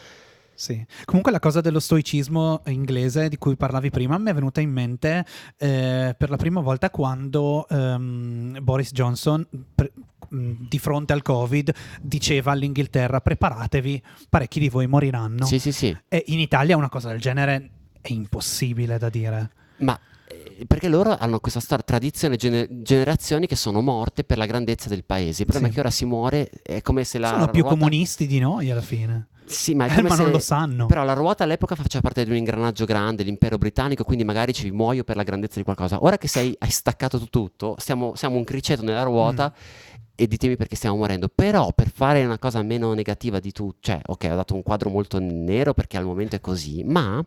[0.56, 0.84] Sì.
[1.04, 5.26] Comunque la cosa dello stoicismo inglese di cui parlavi prima mi è venuta in mente
[5.58, 9.46] eh, per la prima volta quando ehm, Boris Johnson
[9.76, 9.92] pre-
[10.30, 15.46] mh, di fronte al Covid diceva all'Inghilterra preparatevi, parecchi di voi moriranno.
[15.46, 15.96] Sì, sì, sì.
[16.08, 17.70] E in Italia una cosa del genere
[18.02, 19.52] è impossibile da dire.
[19.78, 24.46] Ma eh, perché loro hanno questa storia, tradizione, gene- generazioni che sono morte per la
[24.46, 25.42] grandezza del paese.
[25.44, 25.72] Il problema Sì.
[25.72, 28.72] è che ora si muore, è come se la Sono più ruota- comunisti di noi
[28.72, 29.28] alla fine.
[29.46, 30.22] Sì, ma Eh, ma se...
[30.24, 30.86] non lo sanno.
[30.88, 34.72] Però la ruota all'epoca faceva parte di un ingranaggio grande, l'impero britannico, quindi magari ci
[34.72, 36.04] muoio per la grandezza di qualcosa.
[36.04, 39.94] Ora che sei, hai staccato tu tutto, stiamo, siamo un criceto nella ruota Mm.
[40.16, 41.28] e ditemi perché stiamo morendo.
[41.34, 44.90] Però per fare una cosa meno negativa di tutto, cioè, ok, ho dato un quadro
[44.90, 47.24] molto nero perché al momento è così, ma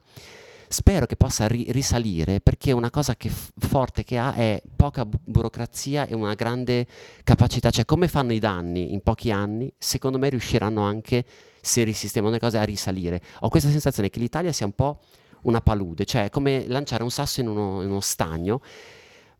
[0.71, 5.07] spero che possa ri- risalire perché una cosa che f- forte che ha è poca
[5.07, 6.87] bu- burocrazia e una grande
[7.25, 11.25] capacità, cioè come fanno i danni in pochi anni, secondo me riusciranno anche
[11.61, 13.20] se risistemano le cose a risalire.
[13.40, 15.00] Ho questa sensazione che l'Italia sia un po'
[15.42, 18.61] una palude, cioè è come lanciare un sasso in uno, in uno stagno.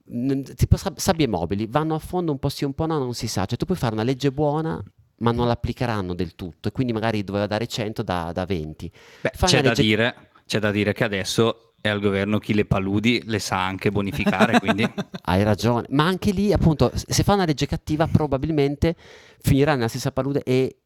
[0.04, 3.28] Tipo sab- sabbie mobili, vanno a fondo un po' sì, un po' no, non si
[3.28, 3.44] sa.
[3.44, 4.82] Cioè tu puoi fare una legge buona,
[5.18, 8.90] ma non l'applicheranno del tutto, e quindi magari doveva dare 100 da, da 20.
[9.20, 12.54] Beh, c'è, una da legge- dire, c'è da dire che adesso è al governo chi
[12.54, 14.90] le paludi le sa anche bonificare, quindi
[15.22, 18.96] Hai ragione, ma anche lì, appunto, se fa una legge cattiva, probabilmente
[19.40, 20.76] finirà nella stessa palude e.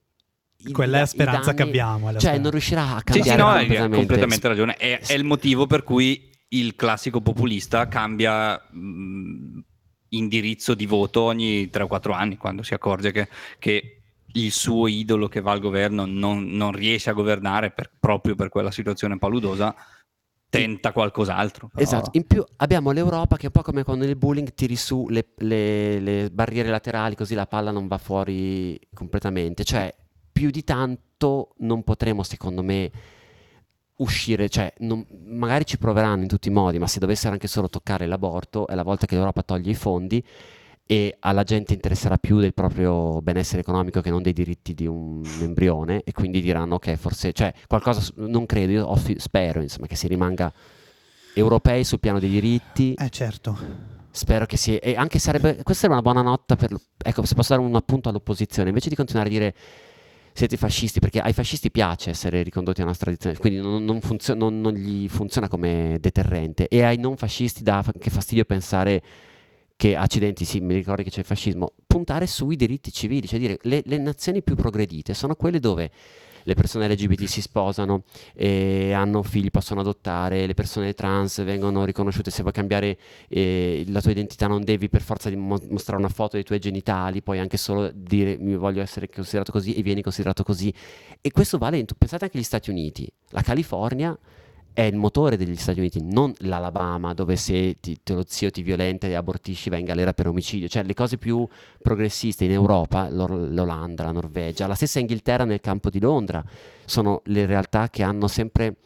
[0.70, 2.08] Quella è la speranza che danni- abbiamo.
[2.08, 2.42] è la Cioè, speranza.
[2.42, 3.96] non riuscirà a sì, cambiare sì, no, hai completamente.
[3.96, 4.76] completamente ragione.
[4.76, 9.60] È, è il motivo per cui il classico populista cambia mh,
[10.10, 14.02] indirizzo di voto ogni 3 o 4 anni, quando si accorge che, che
[14.34, 18.48] il suo idolo che va al governo non, non riesce a governare per- proprio per
[18.50, 19.74] quella situazione paludosa,
[20.48, 21.68] tenta qualcos'altro.
[21.72, 24.76] Però- Esatto, in più abbiamo l'Europa che è un po' come quando nel bowling tiri
[24.76, 29.94] su le, le- le barriere laterali così la palla non va fuori completamente, cioè
[30.32, 32.90] più di tanto non potremo secondo me
[33.96, 37.68] uscire, cioè non- magari ci proveranno in tutti i modi, ma se dovessero anche solo
[37.68, 40.24] toccare l'aborto è la volta che l'Europa toglie i fondi
[40.84, 45.22] e alla gente interesserà più del proprio benessere economico che non dei diritti di un
[45.40, 49.94] embrione e quindi diranno che forse, cioè qualcosa, non credo, io fi- spero insomma che
[49.94, 50.52] si rimanga
[51.34, 53.56] europei sul piano dei diritti, Eh certo.
[54.10, 57.54] spero che si, e anche sarebbe, questa è una buona nota per, ecco se posso
[57.54, 59.54] dare un appunto all'opposizione, invece di continuare a dire
[60.32, 64.34] siete fascisti, perché ai fascisti piace essere ricondotti alla nostra tradizione, quindi non, non funzio-
[64.34, 66.68] non- non gli funziona come deterrente.
[66.68, 69.02] E ai non fascisti dà anche fastidio pensare
[69.76, 73.58] che accidenti, sì, mi ricordi che c'è il fascismo, puntare sui diritti civili, cioè dire
[73.62, 75.90] le, le nazioni più progredite sono quelle dove
[76.44, 82.30] le persone LGBT si sposano, e hanno figli, possono adottare, le persone trans vengono riconosciute,
[82.30, 86.44] se vuoi cambiare eh, la tua identità non devi per forza mostrare una foto dei
[86.44, 90.72] tuoi genitali, puoi anche solo dire mi voglio essere considerato così e vieni considerato così.
[91.20, 94.16] E questo vale in pensate anche agli Stati Uniti, la California
[94.74, 99.06] è il motore degli Stati Uniti, non l'Alabama dove se ti, lo zio ti violenta
[99.06, 101.46] e abortisci vai in galera per omicidio, cioè le cose più
[101.80, 106.42] progressiste in Europa, l'Olanda, la Norvegia, la stessa Inghilterra nel campo di Londra,
[106.84, 108.76] sono le realtà che hanno sempre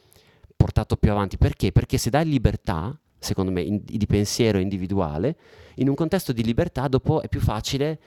[0.57, 1.37] portato più avanti.
[1.37, 1.71] Perché?
[1.71, 5.37] Perché se dai libertà, secondo me, in, di pensiero individuale,
[5.77, 7.99] in un contesto di libertà dopo è più facile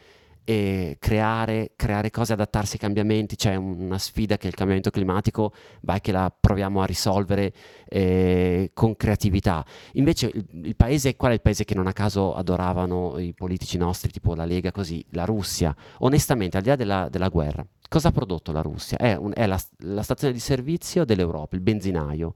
[1.00, 3.36] creare, creare, cose, adattarsi ai cambiamenti.
[3.36, 7.54] C'è una sfida che il cambiamento climatico, vai che la proviamo a risolvere
[7.88, 9.64] eh, con creatività.
[9.94, 13.78] Invece il, il, paese, qual è il paese che non a caso adoravano i politici
[13.78, 15.06] nostri, tipo la Lega, così?
[15.12, 15.76] La Russia.
[16.00, 18.98] Onestamente, al di là della, della guerra, cosa ha prodotto la Russia?
[18.98, 22.34] È, un, è la, la stazione di servizio dell'Europa, il benzinaio.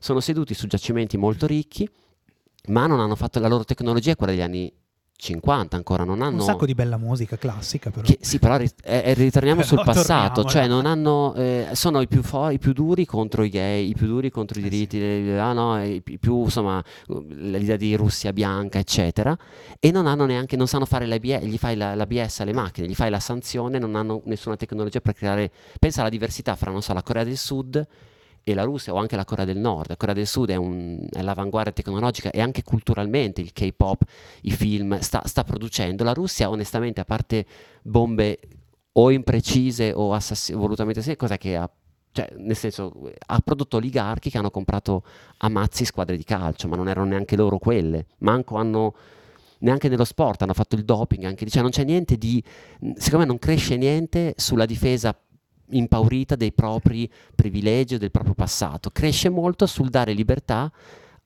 [0.00, 1.88] Sono seduti su giacimenti molto ricchi,
[2.68, 4.72] ma non hanno fatto la loro tecnologia, quella degli anni
[5.14, 8.72] 50 ancora non hanno un sacco di bella musica classica però che, sì però eh,
[8.82, 13.06] eh ritorniamo sul passato cioè non hanno eh, sono i più, fo- i più duri
[13.06, 15.30] contro i gay i più duri contro i eh diritti sì.
[15.38, 19.36] ah, no, i, i, più insomma l'idea di Russia bianca eccetera
[19.78, 22.94] e non hanno neanche non sanno fare l'ABS gli fai la, l'ABS alle macchine gli
[22.94, 26.92] fai la sanzione non hanno nessuna tecnologia per creare pensa alla diversità fra non so
[26.94, 27.86] la Corea del Sud
[28.44, 29.88] e la Russia o anche la Corea del Nord.
[29.88, 34.02] La Corea del Sud è, un, è l'avanguardia tecnologica e anche culturalmente il K-pop,
[34.42, 36.04] i film, sta, sta, producendo.
[36.04, 37.46] La Russia, onestamente, a parte
[37.82, 38.38] bombe
[38.92, 41.70] o imprecise o assass- volutamente sì, cosa che ha
[42.14, 45.02] cioè, nel senso, ha prodotto oligarchi che hanno comprato
[45.38, 48.04] a mazzi squadre di calcio, ma non erano neanche loro quelle.
[48.18, 48.94] Manco hanno
[49.62, 52.42] neanche nello sport hanno fatto il doping, anche, cioè non c'è niente di,
[52.96, 55.16] secondo me non cresce niente sulla difesa
[55.70, 60.70] impaurita dei propri privilegi o del proprio passato, cresce molto sul dare libertà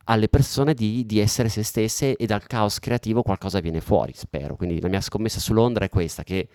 [0.04, 4.56] alle persone di, di, essere se stesse e dal caos creativo qualcosa viene fuori, spero.
[4.56, 6.48] Quindi la mia scommessa su Londra è questa, che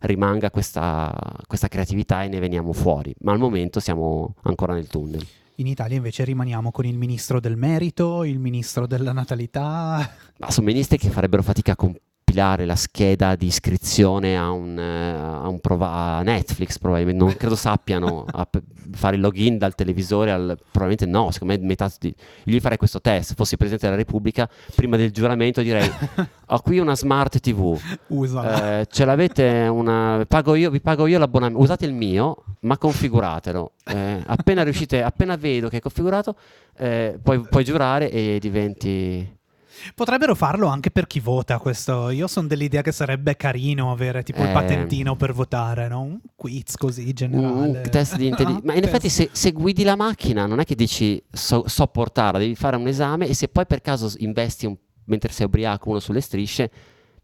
[0.00, 1.12] rimanga questa,
[1.46, 5.24] questa creatività e ne veniamo fuori, ma al momento siamo ancora nel tunnel.
[5.56, 10.10] In Italia invece rimaniamo con il ministro del merito, il ministro della natalità.
[10.38, 12.00] Ma sono ministri che farebbero fatica a, comp-
[12.34, 17.22] compilare la scheda di iscrizione a un, a un prova- a Netflix, probabilmente.
[17.22, 18.26] Non credo sappiano
[18.92, 22.14] fare il login dal televisore al, probabilmente no, secondo me metà di,
[22.44, 25.90] io farei questo test, fossi Presidente della Repubblica, prima del giuramento direi
[26.46, 31.62] ho qui una smart TV, eh, ce l'avete una, pago io, vi pago io l'abbonamento,
[31.62, 36.36] usate il mio, ma configuratelo, eh, appena riuscite, appena vedo che è configurato,
[36.76, 39.42] eh, puoi, puoi giurare e diventi
[39.94, 42.10] Potrebbero farlo anche per chi vota questo.
[42.10, 46.00] Io sono dell'idea che sarebbe carino avere tipo eh, il patentino per votare, no?
[46.00, 47.80] Un quiz così generale.
[47.82, 48.66] Un test di intelligenza.
[48.66, 52.38] Ma in effetti se, se, guidi la macchina non è che dici so, so portarla,
[52.38, 56.00] devi fare un esame e se poi per caso investi un, mentre sei ubriaco uno
[56.00, 56.70] sulle strisce,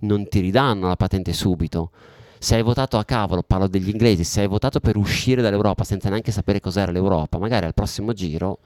[0.01, 1.91] non ti ridanno la patente subito.
[2.39, 6.09] Se hai votato a cavolo, parlo degli inglesi, se hai votato per uscire dall'Europa senza
[6.09, 8.61] neanche sapere cos'era l'Europa, magari al prossimo giro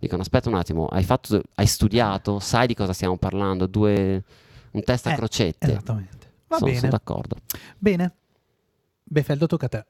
[0.00, 4.22] dicono aspetta un attimo, hai, fatto, hai studiato, sai di cosa stiamo parlando, due,
[4.72, 5.70] un test a eh, crocette.
[5.70, 6.32] Esattamente.
[6.48, 6.80] Va sono, bene.
[6.80, 7.36] Sono d'accordo.
[7.78, 8.14] Bene.
[9.04, 9.84] Befeldo, tocca a te.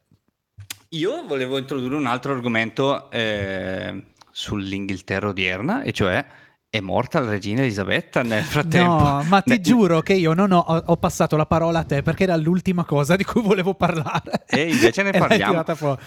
[0.91, 6.27] Io volevo introdurre un altro argomento eh, sull'Inghilterra odierna, e cioè
[6.71, 8.93] è morta la regina Elisabetta nel frattempo.
[8.93, 9.61] No, ma ti ne...
[9.61, 13.17] giuro che io non ho, ho, passato la parola a te perché era l'ultima cosa
[13.17, 14.45] di cui volevo parlare.
[14.47, 15.65] E invece ne parliamo.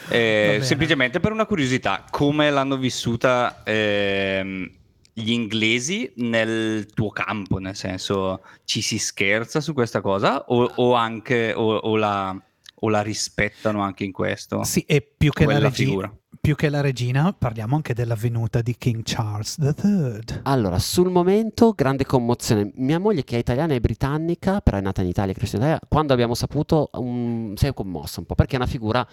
[0.07, 4.71] Eh, semplicemente per una curiosità, come l'hanno vissuta eh,
[5.11, 7.57] gli inglesi nel tuo campo?
[7.57, 12.41] Nel senso, ci si scherza su questa cosa o, o anche o, o, la,
[12.75, 14.63] o, la, rispettano anche in questo?
[14.63, 16.09] Sì, e più che la regina
[16.43, 20.41] più che la regina, parliamo anche della venuta di King Charles III.
[20.43, 22.69] Allora, sul momento, grande commozione.
[22.75, 25.69] Mia moglie, che è italiana e britannica, però è nata in Italia e cresciuta in
[25.69, 29.07] Italia, quando abbiamo saputo, um, si è commossa un po', perché è una figura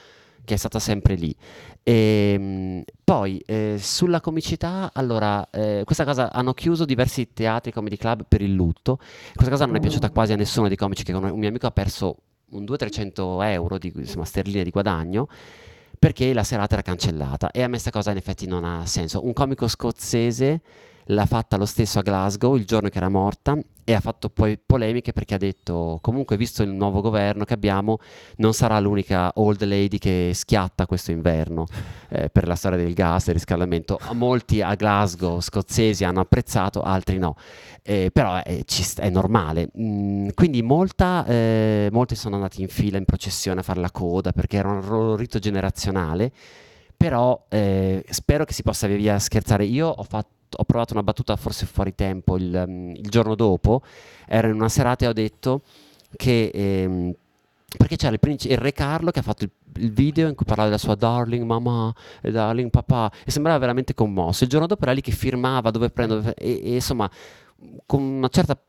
[0.45, 1.33] che è stata sempre lì.
[1.85, 7.97] E, ehm, poi, eh, sulla comicità, allora, eh, questa cosa, hanno chiuso diversi teatri, comedy
[7.97, 8.97] club per il lutto.
[9.35, 11.71] Questa cosa non è piaciuta quasi a nessuno dei comici, che un mio amico ha
[11.71, 12.17] perso
[12.51, 15.29] un 200-300 euro di insomma, sterline di guadagno
[16.01, 19.23] perché la serata era cancellata e a me questa cosa in effetti non ha senso.
[19.23, 20.63] Un comico scozzese
[21.05, 23.59] l'ha fatta lo stesso a Glasgow il giorno che era morta
[23.91, 27.99] e ha fatto poi polemiche perché ha detto comunque visto il nuovo governo che abbiamo
[28.37, 31.67] non sarà l'unica old lady che schiatta questo inverno
[32.09, 33.99] eh, per la storia del gas e riscaldamento.
[34.13, 37.35] Molti a Glasgow scozzesi hanno apprezzato altri no.
[37.83, 38.63] Eh, però è,
[38.97, 39.71] è normale.
[39.77, 44.31] Mm, quindi molta, eh, molti sono andati in fila in processione a fare la coda
[44.31, 46.31] perché era un rito generazionale
[46.97, 49.65] però eh, spero che si possa via via scherzare.
[49.65, 53.83] Io ho fatto ho provato una battuta forse fuori tempo il, um, il, giorno dopo,
[54.27, 55.63] ero in una serata e ho detto
[56.17, 57.15] che ehm,
[57.77, 60.45] perché c'era il, princi- il re Carlo che ha fatto il, il video in cui
[60.45, 64.45] parlava della sua darling mamma e darling papà e sembrava veramente commosso.
[64.45, 67.09] Il giorno dopo era lì che firmava dove prendere e, e insomma
[67.87, 68.61] con una certa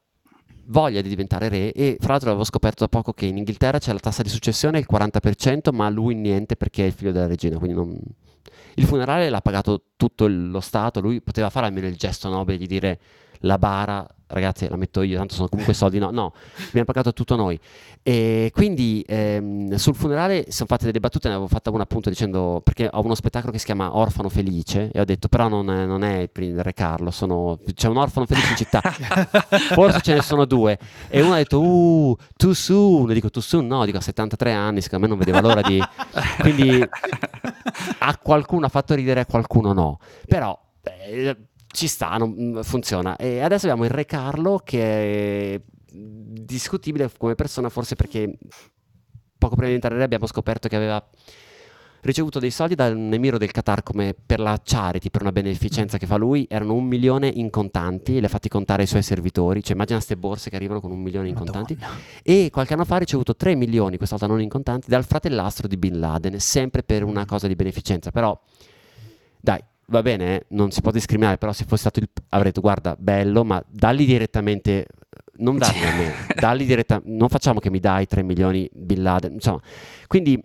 [0.66, 3.92] voglia di diventare re e fra l'altro avevo scoperto da poco che in Inghilterra c'è
[3.92, 7.58] la tassa di successione il 40% ma lui niente perché è il figlio della regina
[7.58, 8.00] quindi non...
[8.76, 12.68] il funerale l'ha pagato tutto lo Stato lui poteva fare almeno il gesto nobile di
[12.68, 13.00] dire
[13.42, 16.34] la bara ragazzi la metto io, tanto sono comunque soldi, no, no,
[16.68, 17.60] abbiamo pagato tutto noi.
[18.04, 22.62] E quindi ehm, sul funerale sono fatte delle battute, ne avevo fatta una appunto dicendo,
[22.64, 25.86] perché ho uno spettacolo che si chiama Orfano Felice e ho detto però non è,
[25.86, 28.82] non è il Re Carlo, sono, c'è un orfano felice in città,
[29.74, 30.80] forse ce ne sono due.
[31.10, 34.52] E uno ha detto, uh, too soon, e dico too soon, no, dico a 73
[34.52, 35.80] anni, secondo me non vedeva l'ora di...
[36.40, 36.82] Quindi
[38.00, 40.00] a qualcuno ha fatto ridere, a qualcuno no.
[40.26, 40.58] Però...
[40.82, 41.38] Beh,
[41.72, 43.16] ci sta, non, mm, funziona.
[43.16, 45.62] E adesso abbiamo il Re Carlo che è
[45.94, 48.38] discutibile come persona, forse perché
[49.38, 51.04] poco prima di diventare re abbiamo scoperto che aveva
[52.02, 56.08] ricevuto dei soldi dal emiro del Qatar come per la charity, per una beneficenza che
[56.08, 59.74] fa lui, erano un milione in contanti, le ha fatti contare ai suoi servitori, cioè
[59.74, 61.64] immagina queste borse che arrivano con un milione in Madonna.
[61.64, 61.78] contanti,
[62.24, 65.68] e qualche anno fa ha ricevuto 3 milioni, questa volta non in contanti, dal fratellastro
[65.68, 68.40] di Bin Laden, sempre per una cosa di beneficenza, però
[69.40, 72.10] dai, va bene, non si può discriminare, però se fosse stato il...
[72.30, 74.88] avrei detto guarda, bello, ma dalli direttamente,
[75.38, 79.34] non darli a me, dalli direttamente, non facciamo che mi dai 3 milioni Bin Laden,
[79.34, 79.60] insomma,
[80.08, 80.42] quindi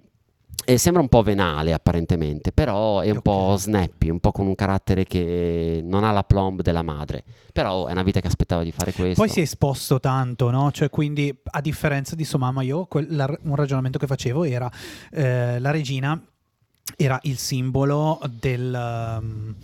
[0.69, 3.23] eh, sembra un po' venale apparentemente, però è un Ok.
[3.23, 7.23] po' snappy, un po' con un carattere che non ha la plomb della madre,
[7.53, 9.23] però è una vita che aspettava di fare questo.
[9.23, 10.73] Poi si è esposto tanto, no?
[10.73, 14.69] Cioè, quindi, a differenza di sua mamma, io quel- la- un ragionamento che facevo era
[15.13, 16.21] eh, la regina
[16.97, 19.55] era il simbolo del, um,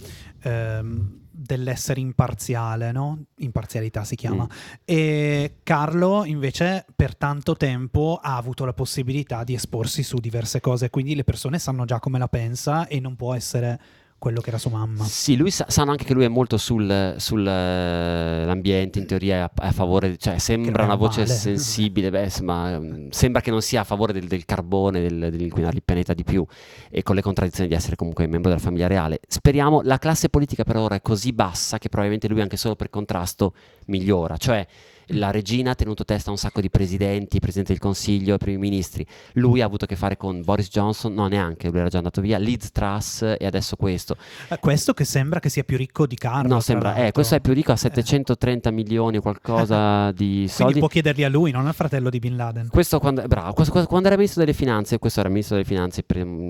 [0.43, 3.25] ehm, dell'essere imparziale, no?
[3.37, 4.45] Imparzialità si chiama.
[4.45, 4.57] Mm.
[4.85, 10.91] E Carlo, invece, per tanto tempo ha avuto la possibilità di esporsi su diverse cose,
[10.91, 13.81] quindi le persone sanno già come la pensa e non può essere
[14.23, 15.03] quello che era sua mamma.
[15.03, 19.51] Sì, lui sa- sanno anche che lui è molto sul- sull'ambiente, in teoria è a,
[19.53, 21.33] a favore, cioè sembra una voce male.
[21.33, 25.75] sensibile, beh, insomma, mm, sembra che non sia a favore del, del carbone, del, dell'inquinare
[25.75, 26.47] il pianeta di più
[26.89, 29.19] e con le contraddizioni di essere comunque membro della famiglia reale.
[29.27, 32.91] Speriamo, la classe politica per ora è così bassa che probabilmente lui anche solo per
[32.91, 33.55] contrasto
[33.87, 34.65] migliora, cioè
[35.09, 39.05] la regina ha tenuto testa a un sacco di presidenti, presidente del consiglio, primi ministri.
[39.35, 42.21] Lui ha avuto a che fare con Boris Johnson, no neanche, lui era già andato
[42.21, 44.17] via, Liz Truss e adesso questo.
[44.49, 46.55] Eh, Questo che sembra che sia più ricco di Carlo.
[46.55, 47.79] No, sembra, eh, questo è più ricco, ha Eh.
[47.79, 50.79] 730 milioni o qualcosa di Quindi soldi.
[50.79, 52.69] può chiederli a lui, non al fratello di Bin Laden.
[52.71, 56.05] Questo quando, bravo, questo- questo- quando era ministro delle finanze, questo era ministro delle finanze,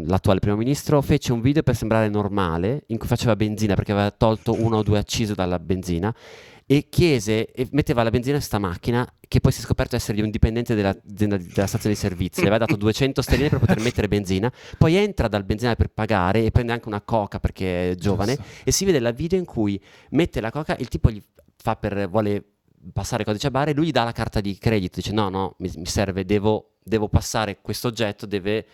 [0.06, 4.10] l'attuale primo ministro, fece un video per sembrare normale in cui faceva benzina perché aveva
[4.10, 6.14] tolto una o due accise dalla benzina
[6.76, 10.14] e chiese e metteva la benzina in questa macchina che poi si è scoperto essere
[10.14, 13.58] di un dipendente della, della- della stazione di servizio, le aveva dato 200 sterline per
[13.58, 17.90] poter mettere benzina, poi entra dal benzinaio per pagare e prende anche una coca perché
[17.90, 18.50] è giovane Giusto.
[18.64, 19.78] e si vede la video in cui
[20.10, 21.22] mette la coca, il tipo gli
[21.56, 22.42] fa per vuole
[22.92, 25.70] passare codice a barre, lui gli dà la carta di credito, dice no, no, mi,
[25.76, 28.66] mi serve, devo, devo passare questo oggetto, deve,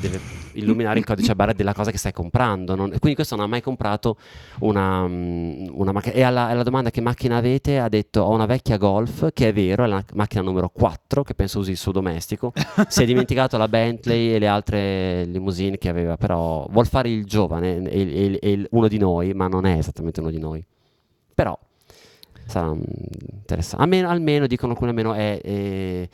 [0.00, 0.20] deve
[0.52, 2.74] illuminare il codice a barre della cosa che stai comprando.
[2.74, 4.16] non- quindi questo non ha mai comprato
[4.60, 6.14] una, mm, una macchina.
[6.14, 9.52] E alla, alla domanda che macchina avete ha detto ho una vecchia Golf, che è
[9.52, 12.52] vero, è la macchina numero 4, che penso usi il suo domestico.
[12.88, 17.24] si è dimenticato la Bentley e le altre limousine che aveva, però vuol fare il
[17.24, 20.64] giovane, e- e il- uno di noi, ma non è esattamente uno di noi.
[21.34, 21.56] Però
[22.46, 22.72] sarà
[23.30, 23.82] interessante.
[23.84, 26.08] Almeno, almeno dicono alcuni, almeno è, è,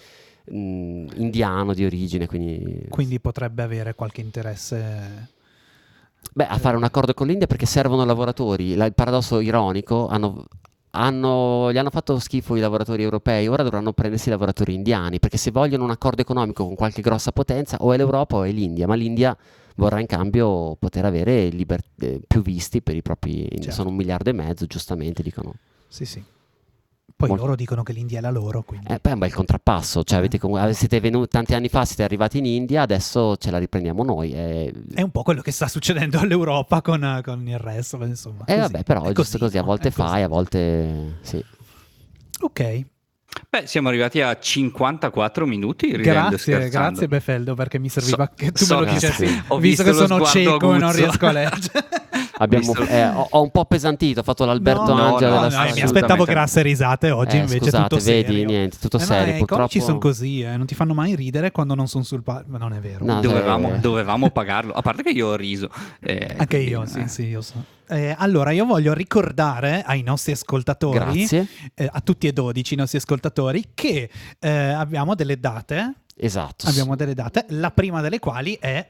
[0.52, 5.28] mm, indiano di origine, quindi, Quindi potrebbe avere qualche interesse.
[6.32, 8.74] Beh, a fare un accordo con l'India perché servono lavoratori.
[8.74, 10.46] La- il paradosso ironico, hanno,
[10.90, 15.36] hanno- gli hanno fatto schifo i lavoratori europei, ora dovranno prendersi i lavoratori indiani, perché
[15.36, 18.86] se vogliono un accordo economico con qualche grossa potenza, o è l'Europa o è l'India,
[18.86, 19.36] ma l'India
[19.76, 23.48] vorrà in cambio poter avere liber- eh, più visti per i propri...
[23.50, 23.70] Certo.
[23.72, 25.54] Sono un miliardo e mezzo, giustamente, dicono.
[25.88, 26.22] Sì, sì.
[27.16, 28.86] Poi Molto- loro dicono che l'India è la loro, quindi...
[28.88, 32.02] Eh, poi è un bel contrappasso, cioè avete comunque- siete venuti tanti anni fa, siete
[32.02, 34.32] arrivati in India, adesso ce la riprendiamo noi.
[34.32, 34.72] eh.
[34.92, 38.44] È un po' quello che sta succedendo all'Europa con, con il resto, insomma.
[38.46, 38.72] Eh così.
[38.72, 39.66] vabbè, però è, giusto così, a no?
[39.68, 40.08] volte È così.
[40.08, 41.44] fai, a volte sì.
[42.40, 42.84] Ok,
[43.50, 45.90] Beh, siamo arrivati a 54 minuti.
[45.92, 49.42] grazie, grazie Befeldo perché mi serviva So- che tu so me lo dicessi, sì.
[49.48, 51.84] Ho visto visto che sono cieco e non riesco a leggere.
[52.38, 55.64] Abbiamo, eh, ho, ho un po' appesantito, ho fatto l'Alberto No, no, Angela no, no,
[55.64, 58.44] no, mi aspettavo grasse risate, oggi Eh, invece scusate, tutto vedi, serio.
[58.46, 60.94] niente, tutto Eh, ma, serio, eh, I comici purtroppo- sono così, eh, non ti fanno
[60.94, 63.04] mai ridere quando non sono sul palco, ma non è vero.
[63.04, 63.78] No, Dovevamo, eh.
[63.78, 64.72] dovevamo pagarlo.
[64.72, 65.68] A parte che io ho riso.
[66.00, 66.86] eh, Anche io, eh.
[66.86, 67.62] sì, sì, io so.
[67.86, 72.98] Eh, allora, io voglio ricordare ai nostri ascoltatori, eh, a tutti e 12 i nostri
[72.98, 74.08] ascoltatori, che
[74.40, 76.68] eh, abbiamo delle date Esatto.
[76.68, 78.86] Abbiamo delle date, la prima delle quali è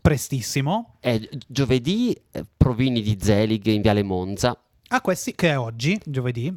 [0.00, 0.96] prestissimo.
[1.00, 4.58] È gi- giovedì eh, Provini di Zelig in Viale Monza.
[4.88, 6.52] A questi che è oggi, giovedì.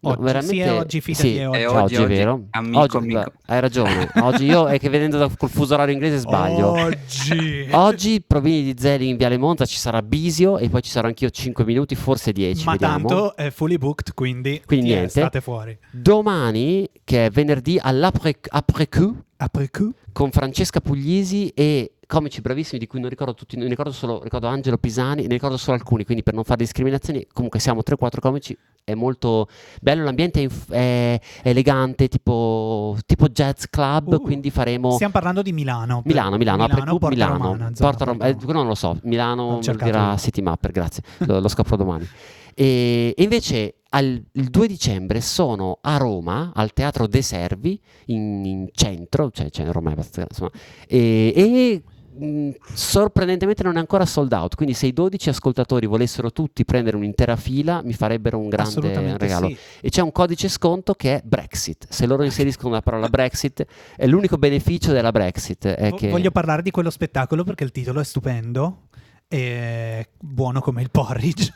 [0.00, 1.58] No, Oggi, veramente sì, è oggi, fidati, sì, è oggi.
[1.58, 2.44] È oggi, oggi, è vero?
[2.50, 3.32] Amico, oggi, amico.
[3.46, 4.08] hai ragione.
[4.20, 6.70] Oggi io è che vedendo da- col fuso orario inglese sbaglio.
[6.70, 7.66] Oggi.
[7.72, 11.30] Oggi Provini di Zelig in Viale Monza ci sarà Bisio e poi ci sarò anch'io
[11.30, 12.64] 5 minuti, forse 10.
[12.64, 13.08] Ma vediamo.
[13.08, 15.08] tanto è fully booked, quindi, Quindi niente.
[15.08, 15.76] state fuori.
[15.90, 19.92] Domani, che è venerdì, all'Après après coup Après coup?
[20.12, 24.46] con Francesca Puglisi e comici bravissimi di cui non ricordo tutti, ne ricordo solo ricordo
[24.46, 28.56] Angelo Pisani, ne ricordo solo alcuni, quindi per non fare discriminazioni, comunque siamo 3-4 comici,
[28.82, 29.46] è molto
[29.82, 35.42] bello, l'ambiente è, inf- è elegante, tipo, tipo jazz club, Uh, quindi faremo Stiamo parlando
[35.42, 36.00] di Milano.
[36.06, 40.16] Milano, Milano, Après coup, Porta Milano, Romana, Porta Rom- eh, non lo so, Milano dirà.
[40.16, 42.08] City Mapper, grazie, lo, lo scopro domani.
[42.54, 48.44] E, e invece al- il 2 dicembre sono a Roma, al Teatro De Servi, in,
[48.46, 50.50] in centro, cioè, cioè Roma è abbastanza, insomma,
[50.86, 51.82] e, e,
[52.18, 56.96] mh, sorprendentemente non è ancora sold out, quindi se i 12 ascoltatori volessero tutti prendere
[56.96, 59.48] un'intera fila mi farebbero un grande regalo.
[59.48, 59.56] sì.
[59.80, 61.86] E c'è un codice sconto che è Brexit.
[61.88, 63.64] Se loro inseriscono la parola Brexit,
[63.96, 65.66] è l'unico beneficio della Brexit.
[65.66, 66.08] È Vo- che...
[66.08, 68.88] Voglio parlare di quello spettacolo perché il titolo è stupendo
[69.28, 71.52] e buono come il porridge.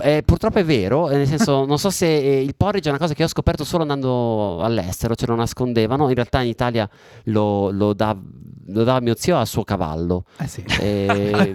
[0.00, 3.00] Eh, purtroppo è vero, eh, nel senso, non so se eh, il porridge è una
[3.00, 6.08] cosa che ho scoperto solo andando all'estero, ce lo nascondevano.
[6.08, 6.88] In realtà in Italia
[7.24, 8.16] lo, lo dà-
[8.66, 10.24] lo dava mio zio al suo cavallo.
[10.38, 10.64] Eh sì.
[10.80, 11.52] E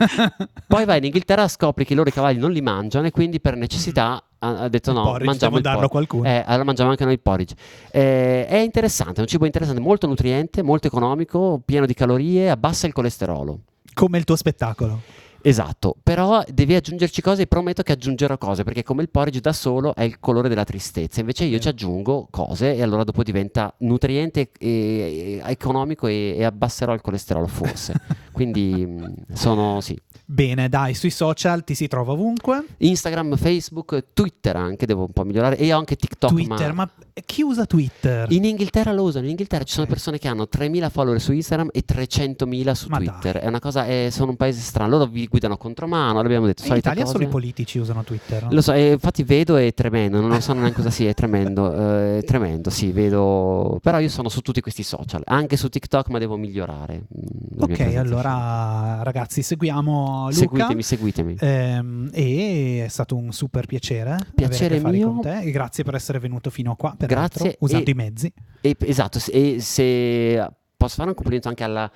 [0.68, 3.56] poi vai in Inghilterra, scopri che loro i cavalli non li mangiano e quindi per
[3.56, 6.28] necessità ha, ha detto Il no, porridge, mangiamo il darlo a qualcuno.
[6.28, 7.56] Eh, allora mangiamo anche noi il porridge.
[7.92, 12.88] Eh, è interessante, è un cibo interessante, molto nutriente, molto economico, pieno di calorie, abbassa
[12.88, 13.60] il colesterolo.
[13.94, 15.00] Come il tuo spettacolo.
[15.48, 19.54] Esatto, però devi aggiungerci cose e prometto che aggiungerò cose perché come il porridge da
[19.54, 23.74] solo è il colore della tristezza, invece io ci aggiungo cose e allora dopo diventa
[23.78, 27.94] nutriente e, e- economico e, e abbasserò il colesterolo forse.
[28.38, 30.00] Quindi mh, sono sì.
[30.30, 32.66] Bene, dai, sui social ti si trova ovunque.
[32.78, 36.30] Instagram, Facebook, Twitter anche devo un po' migliorare e ho anche TikTok.
[36.32, 36.88] Twitter, ma...
[37.26, 38.30] chi usa Twitter?
[38.32, 41.70] In Inghilterra lo usano, in Inghilterra ci sono persone che hanno 3.000 follower su Instagram
[41.72, 43.34] e 300.000 su Ma Twitter.
[43.34, 43.42] dai.
[43.44, 44.92] È una cosa, è- sono un paese strano.
[44.92, 46.64] Loro vi guidano contromano, l'abbiamo detto.
[46.68, 47.30] In Italia solo i cose.
[47.32, 48.48] politici usano Twitter.
[48.52, 52.18] Lo so, e infatti vedo è tremendo, non so neanche cosa sia, è tremendo, eh,
[52.20, 56.20] è tremendo, sì, vedo, però io sono su tutti questi social, anche su TikTok, ma
[56.20, 56.96] devo migliorare.
[56.98, 58.00] mm, Ok, presenza.
[58.30, 60.36] Allora ragazzi, seguiamo Luca.
[60.36, 61.36] Seguitemi, seguitemi.
[61.40, 65.08] Ehm, e è stato un super piacere Piacere mio.
[65.12, 67.94] con te e grazie per essere venuto fino a qua peraltro, Grazie, usando e- i
[67.96, 71.90] mezzi E, esatto, e se posso fare un complimento anche alla,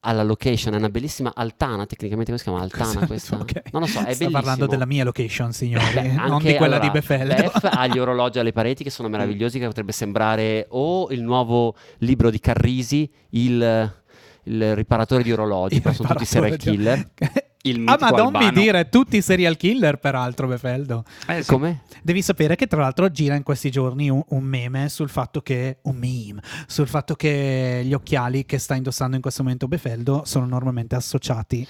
[0.00, 3.36] alla location, è una bellissima Altana, tecnicamente come si chiama Altana Cosa- questa?
[3.38, 3.62] ok.
[3.72, 4.30] Non lo so, è bellissimo.
[4.30, 7.86] parlando della mia location signori Beh, non anche, di quella allora, di Befeldo Bef ha
[7.86, 12.40] gli orologi alle pareti che sono meravigliosi, che potrebbe sembrare o il nuovo libro di
[12.40, 13.99] Carrisi, il,
[14.44, 17.08] il riparatore di orologi, però sono tutti serial killer.
[17.62, 21.50] Il ah ma non mi dire tutti serial killer peraltro Befeldo Eh, sì.
[21.50, 21.82] Come?
[22.02, 25.76] devi sapere che tra l'altro gira in questi giorni un, un meme sul fatto che
[25.82, 30.46] un meme sul fatto che gli occhiali che sta indossando in questo momento Befeldo sono
[30.46, 31.66] normalmente associati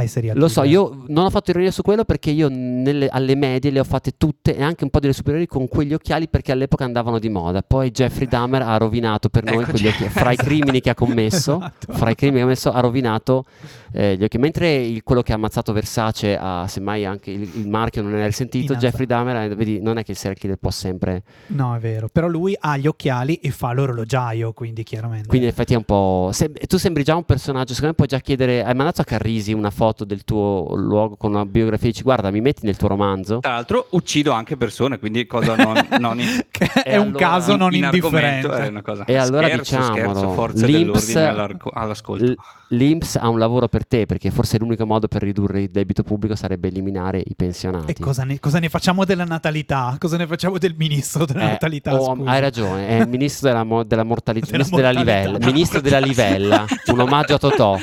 [0.00, 3.34] ai serial Lo so, io non ho fatto ironia su quello perché io nelle- alle
[3.34, 6.52] medie le ho fatte tutte e anche un po' delle superiori con quegli occhiali perché
[6.52, 7.62] all'epoca andavano di moda.
[7.62, 9.70] Poi Jeffrey Dahmer ha rovinato per noi Eccoci.
[9.70, 11.92] quegli occhiali, fra i crimini che ha commesso, Esatto.
[11.92, 13.44] fra i crimini che ha commesso ha rovinato
[13.92, 14.44] eh, gli occhiali.
[14.44, 18.26] Mentre il- quello che ha ammazzato Versace ha semmai anche il, il marchio non era
[18.26, 21.22] risentito, Inalza- Jeffrey Dahmer, eh, vedi, non è che il serial killer può sempre...
[21.48, 25.52] no è vero però lui ha gli occhiali e fa l'orologiaio quindi chiaramente Quindi in
[25.52, 26.30] effetti è un po'...
[26.32, 28.62] sem- tu sembri già un personaggio, secondo me puoi già chiedere...
[28.64, 32.30] Hai mandato a Carrisi una foto del tuo luogo con una biografia e dici guarda
[32.30, 33.38] mi metti nel tuo romanzo?
[33.40, 36.40] Tra l'altro uccido anche persone, quindi cosa non, non in-
[36.82, 39.04] è E un allora- caso non in indifferente è una cosa.
[39.04, 40.78] E allora scherzo, diciamolo, scherzo, forze l'Inps-
[41.12, 42.24] dell'ordine all'arco- all'ascolto.
[42.24, 42.36] L-
[42.72, 46.36] L'Inps ha un lavoro per te perché forse l'unico modo per ridurre il debito pubblico
[46.36, 47.90] sarebbe eliminare i pensionati.
[47.90, 49.96] E cosa ne, cosa ne facciamo della natalità?
[49.98, 52.00] Cosa ne facciamo del ministro della Eh, natalità?
[52.00, 55.26] oh, hai ragione, è il ministro della, mo- della mortalità, Della ministro della mortalità.
[55.28, 57.76] livella, ministro della livella, un omaggio a Totò,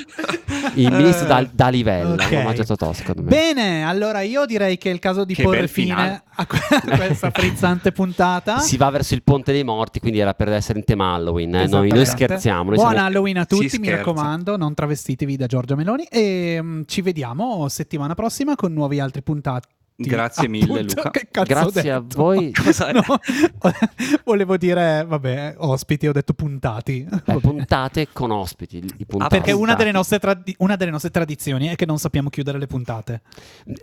[0.80, 2.28] il ministro da, da livella, Ok.
[2.32, 3.30] un omaggio a Totò secondo me.
[3.30, 6.98] Bene, allora io direi che è il caso di Che porre fine a, que- a
[6.98, 8.60] questa frizzante puntata.
[8.60, 11.68] Si va verso il ponte dei morti, quindi era per essere in tema Halloween, eh,
[11.68, 12.64] noi, noi scherziamo.
[12.70, 16.82] Noi Buon siamo- Halloween a tutti, mi raccomando, non travestitevi da Giorgia Meloni e mm,
[16.86, 19.68] ci vediamo settimana prossima con nuovi altri puntate.
[20.00, 20.93] Grazie mille, appunto.
[20.95, 21.10] Luca.
[21.10, 22.52] Che cazzo ho Grazie a voi.
[22.93, 23.02] No,
[24.24, 27.04] volevo dire, vabbè, ospiti, ho detto puntati.
[27.10, 27.39] Vabbè.
[27.39, 28.78] puntate con ospiti.
[28.98, 29.36] i puntati.
[29.36, 33.22] Perché una delle, tradi- una delle nostre tradizioni è che non sappiamo chiudere le puntate.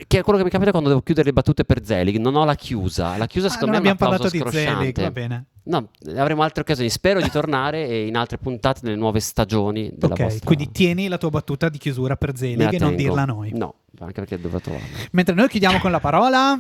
[0.07, 2.17] Che è quello che mi capita quando devo chiudere le battute per Zelig.
[2.19, 3.17] Non ho la chiusa.
[3.17, 5.03] La chiusa, Ah, secondo non me, è un abbiamo applauso parlato di Zelig, scrosciante.
[5.03, 5.45] va bene.
[5.67, 5.89] No,
[6.21, 6.91] avremo altre occasioni.
[6.91, 10.47] Spero di tornare e in altre puntate nelle nuove stagioni della Ok, vostra...
[10.47, 13.51] quindi tieni la tua battuta di chiusura per Zelig e non dirla a noi.
[13.55, 14.87] No, anche perché dove trovarla.
[15.13, 16.59] Mentre noi chiudiamo con la parola,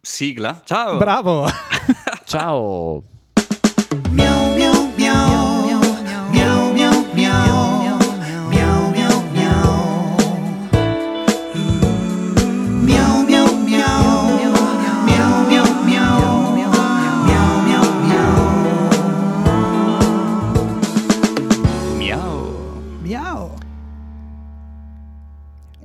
[0.00, 0.62] Sigla?
[0.64, 0.96] Ciao!
[0.96, 1.48] bravo!
[2.24, 3.02] Ciao!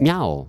[0.02, 0.48] Miau.